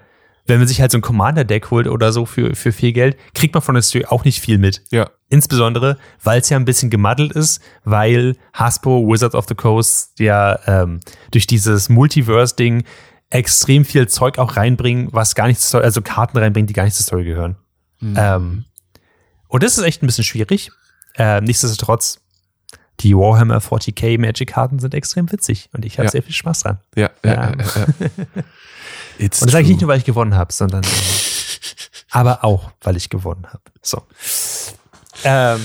[0.45, 3.53] wenn man sich halt so ein Commander-Deck holt oder so für, für viel Geld, kriegt
[3.53, 4.83] man von der Story auch nicht viel mit.
[4.91, 5.09] Ja.
[5.29, 10.59] Insbesondere, weil es ja ein bisschen gemaddelt ist, weil Hasbro Wizards of the Coast ja
[10.67, 10.99] ähm,
[11.31, 12.83] durch dieses Multiverse-Ding
[13.29, 16.83] extrem viel Zeug auch reinbringen, was gar nicht zur Story, also Karten reinbringen, die gar
[16.83, 17.55] nicht zur Story gehören.
[18.01, 18.65] Ähm,
[19.47, 20.71] und das ist echt ein bisschen schwierig.
[21.17, 22.20] Ähm, nichtsdestotrotz,
[23.03, 26.11] die Warhammer 40k Magic-Karten sind extrem witzig und ich habe Ja.
[26.11, 26.79] sehr viel Spaß dran.
[26.95, 27.51] Ja, ja, Ja.
[27.51, 27.55] ja,
[29.19, 30.87] Und das sage ich nicht nur, weil ich gewonnen habe, sondern äh,
[32.11, 33.61] aber auch, weil ich gewonnen habe.
[33.81, 34.01] So.
[35.23, 35.59] Ähm,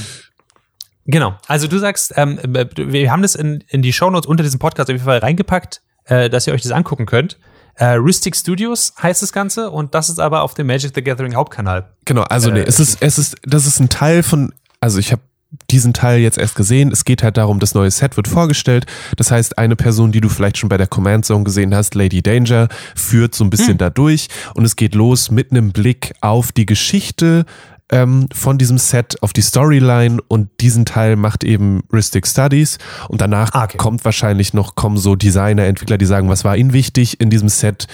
[1.07, 1.37] genau.
[1.47, 4.95] Also du sagst, ähm, wir haben das in, in die Shownotes unter diesem Podcast auf
[4.95, 7.39] jeden Fall reingepackt, äh, dass ihr euch das angucken könnt.
[7.77, 11.35] Äh, Ristic Studios heißt das Ganze und das ist aber auf dem Magic the Gathering
[11.35, 11.91] Hauptkanal.
[12.05, 15.13] Genau, also nee, Äh, es ist, es ist, das ist ein Teil von, also ich
[15.13, 15.23] habe
[15.71, 16.91] diesen Teil jetzt erst gesehen.
[16.93, 18.87] Es geht halt darum, das neue Set wird vorgestellt.
[19.17, 22.23] Das heißt, eine Person, die du vielleicht schon bei der Command Zone gesehen hast, Lady
[22.23, 26.53] Danger, führt so ein bisschen da durch und es geht los mit einem Blick auf
[26.53, 27.47] die Geschichte
[27.91, 32.79] ähm, von diesem Set, auf die Storyline und diesen Teil macht eben Ristic Studies
[33.09, 33.77] und danach Ah, okay.
[33.77, 37.49] kommt wahrscheinlich noch, kommen so Designer, Entwickler, die sagen, was war ihnen wichtig in diesem
[37.49, 37.87] Set,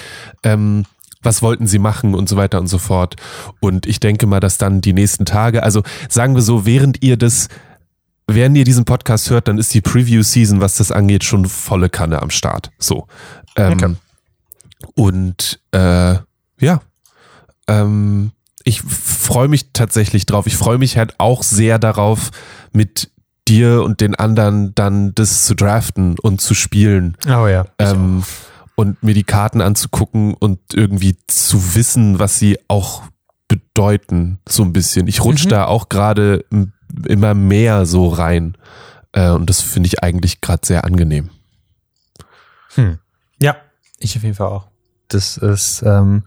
[0.42, 0.84] ähm,
[1.22, 3.16] was wollten sie machen und so weiter und so fort.
[3.60, 7.16] Und ich denke mal, dass dann die nächsten Tage, also sagen wir so, während ihr
[7.16, 7.48] das,
[8.26, 12.22] während ihr diesen Podcast hört, dann ist die Preview-Season, was das angeht, schon volle Kanne
[12.22, 12.70] am Start.
[12.78, 13.06] So.
[13.56, 13.94] Ähm, Okay.
[14.94, 16.16] Und äh,
[16.58, 16.80] ja,
[17.68, 18.32] ähm,
[18.64, 20.46] ich freue mich tatsächlich drauf.
[20.46, 22.30] Ich freue mich halt auch sehr darauf,
[22.72, 23.10] mit
[23.48, 27.66] dir und den anderen dann das zu draften und zu spielen Oh ja.
[27.78, 28.22] ähm,
[28.82, 33.04] und mir die Karten anzugucken und irgendwie zu wissen, was sie auch
[33.46, 35.06] bedeuten, so ein bisschen.
[35.06, 35.50] Ich rutsche Mhm.
[35.50, 36.44] da auch gerade
[37.06, 38.56] immer mehr so rein
[39.12, 41.30] äh, und das finde ich eigentlich gerade sehr angenehm.
[42.74, 42.98] Hm.
[43.40, 43.56] Ja,
[43.98, 44.66] ich auf jeden Fall auch.
[45.08, 46.24] Das ist, ähm,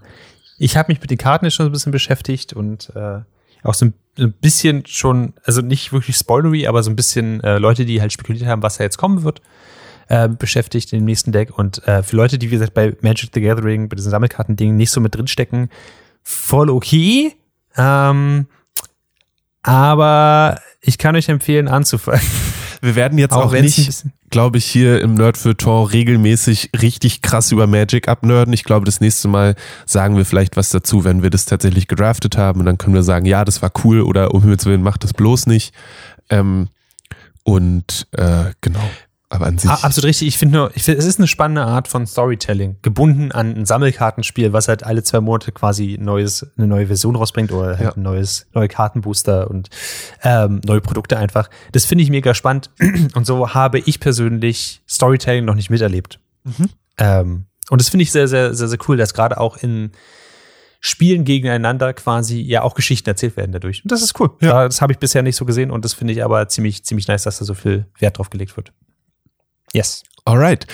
[0.58, 3.20] ich habe mich mit den Karten jetzt schon so ein bisschen beschäftigt und äh,
[3.64, 7.58] auch so ein, ein bisschen schon, also nicht wirklich spoilery, aber so ein bisschen äh,
[7.58, 9.42] Leute, die halt spekuliert haben, was da jetzt kommen wird,
[10.08, 11.58] äh, beschäftigt in dem nächsten Deck.
[11.58, 14.92] Und äh, für Leute, die, wie gesagt, bei Magic the Gathering, bei diesen Sammelkarten-Dingen nicht
[14.92, 15.70] so mit drinstecken,
[16.24, 17.34] voll okay.
[17.78, 18.48] Ähm,
[19.64, 22.22] aber ich kann euch empfehlen, anzufangen.
[22.82, 27.66] Wir werden jetzt auch, Auch nicht, glaube ich, hier im Nerdfeuilleton regelmäßig richtig krass über
[27.66, 28.54] Magic abnörden.
[28.54, 29.56] Ich glaube, das nächste Mal
[29.88, 32.60] sagen wir vielleicht was dazu, wenn wir das tatsächlich gedraftet haben.
[32.60, 35.14] Und dann können wir sagen, ja, das war cool oder um Himmels Willen, macht das
[35.14, 35.74] bloß nicht.
[36.30, 36.68] Ähm,
[37.44, 38.88] und äh, genau.
[39.30, 39.70] Aber an sich.
[39.70, 40.28] Ah, absolut richtig.
[40.28, 43.66] Ich finde nur, ich finde, es ist eine spannende Art von Storytelling, gebunden an ein
[43.66, 47.92] Sammelkartenspiel, was halt alle zwei Monate quasi neues, eine neue Version rausbringt oder halt Ja.
[47.96, 49.70] ein neues, neue Kartenbooster und
[50.24, 51.50] ähm, neue Produkte einfach.
[51.72, 52.70] Das finde ich mega spannend.
[53.16, 56.20] Und so habe ich persönlich Storytelling noch nicht miterlebt.
[56.98, 59.92] Ähm, und das finde ich sehr, sehr, sehr, sehr cool, dass gerade auch in
[60.80, 63.84] Spielen gegeneinander quasi ja auch Geschichten erzählt werden dadurch.
[63.84, 64.30] Und das ist cool.
[64.42, 64.66] Ja.
[64.68, 67.24] Das habe ich bisher nicht so gesehen und das finde ich aber ziemlich, ziemlich nice,
[67.24, 68.72] dass da so viel Wert drauf gelegt wird.
[69.74, 70.04] Yes.
[70.28, 70.66] Alright.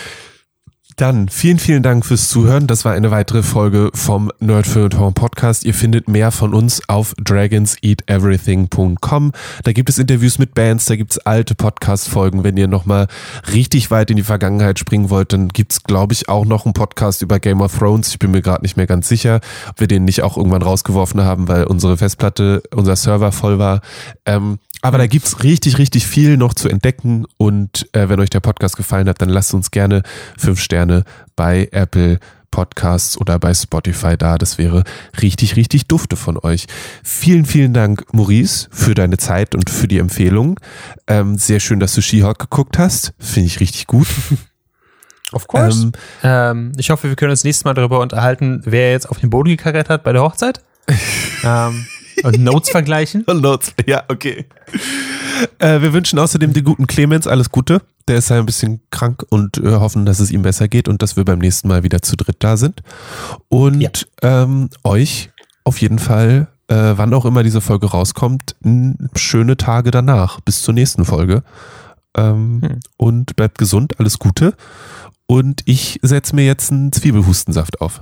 [0.98, 2.68] Dann vielen, vielen Dank fürs Zuhören.
[2.68, 5.64] Das war eine weitere Folge vom Nerd Feuilleton Podcast.
[5.64, 9.32] Ihr findet mehr von uns auf dragonseateverything.com.
[9.64, 12.44] Da gibt es Interviews mit Bands, da gibt es alte Podcast-Folgen.
[12.44, 13.08] Wenn ihr nochmal
[13.54, 16.74] richtig weit in die Vergangenheit springen wollt, dann gibt es, glaube ich, auch noch einen
[16.74, 18.10] Podcast über Game of Thrones.
[18.10, 21.22] Ich bin mir gerade nicht mehr ganz sicher, ob wir den nicht auch irgendwann rausgeworfen
[21.22, 23.82] haben, weil unsere Festplatte, unser Server voll war.
[24.26, 27.26] Ähm, aber da gibt's richtig, richtig viel noch zu entdecken.
[27.38, 30.02] Und äh, wenn euch der Podcast gefallen hat, dann lasst uns gerne
[30.38, 30.81] fünf Sterne
[31.36, 32.20] bei Apple
[32.52, 34.38] Podcasts oder bei Spotify da.
[34.38, 34.84] Das wäre
[35.22, 36.68] richtig, richtig dufte von euch.
[37.04, 40.60] Vielen, vielen Dank, Maurice, für deine Zeit und für die Empfehlung.
[41.08, 43.14] Ähm, sehr schön, dass du She-Hulk geguckt hast.
[43.20, 44.08] Finde ich richtig gut.
[45.32, 49.20] Of Ähm, Ähm, ich hoffe, wir können uns nächstes Mal darüber unterhalten, wer jetzt auf
[49.20, 50.62] den Boden gekarrt hat bei der Hochzeit.
[51.44, 51.86] ähm,
[52.24, 53.24] und Notes vergleichen.
[53.28, 53.74] Notes.
[53.86, 54.46] Ja, okay.
[55.60, 57.82] Äh, wir wünschen außerdem dem guten Clemens alles Gute.
[58.12, 61.02] Der ist ja ein bisschen krank und äh, hoffen, dass es ihm besser geht und
[61.02, 62.84] dass wir beim nächsten Mal wieder zu dritt da sind.
[63.48, 63.90] Und Ja.
[64.22, 65.32] ähm, euch
[65.64, 68.58] auf jeden Fall, äh, wann auch immer diese Folge rauskommt,
[69.16, 70.42] schöne Tage danach.
[70.42, 71.44] Bis zur nächsten Folge.
[72.18, 72.80] Ähm, Hm.
[72.98, 74.56] Und bleibt gesund, alles Gute.
[75.26, 78.02] Und ich setze mir jetzt einen Zwiebelhustensaft auf.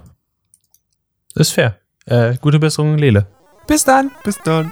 [1.35, 1.77] Ist fair.
[2.07, 3.27] Äh, gute Besserung, Lele.
[3.67, 4.09] Bis dann.
[4.23, 4.71] Bis dann.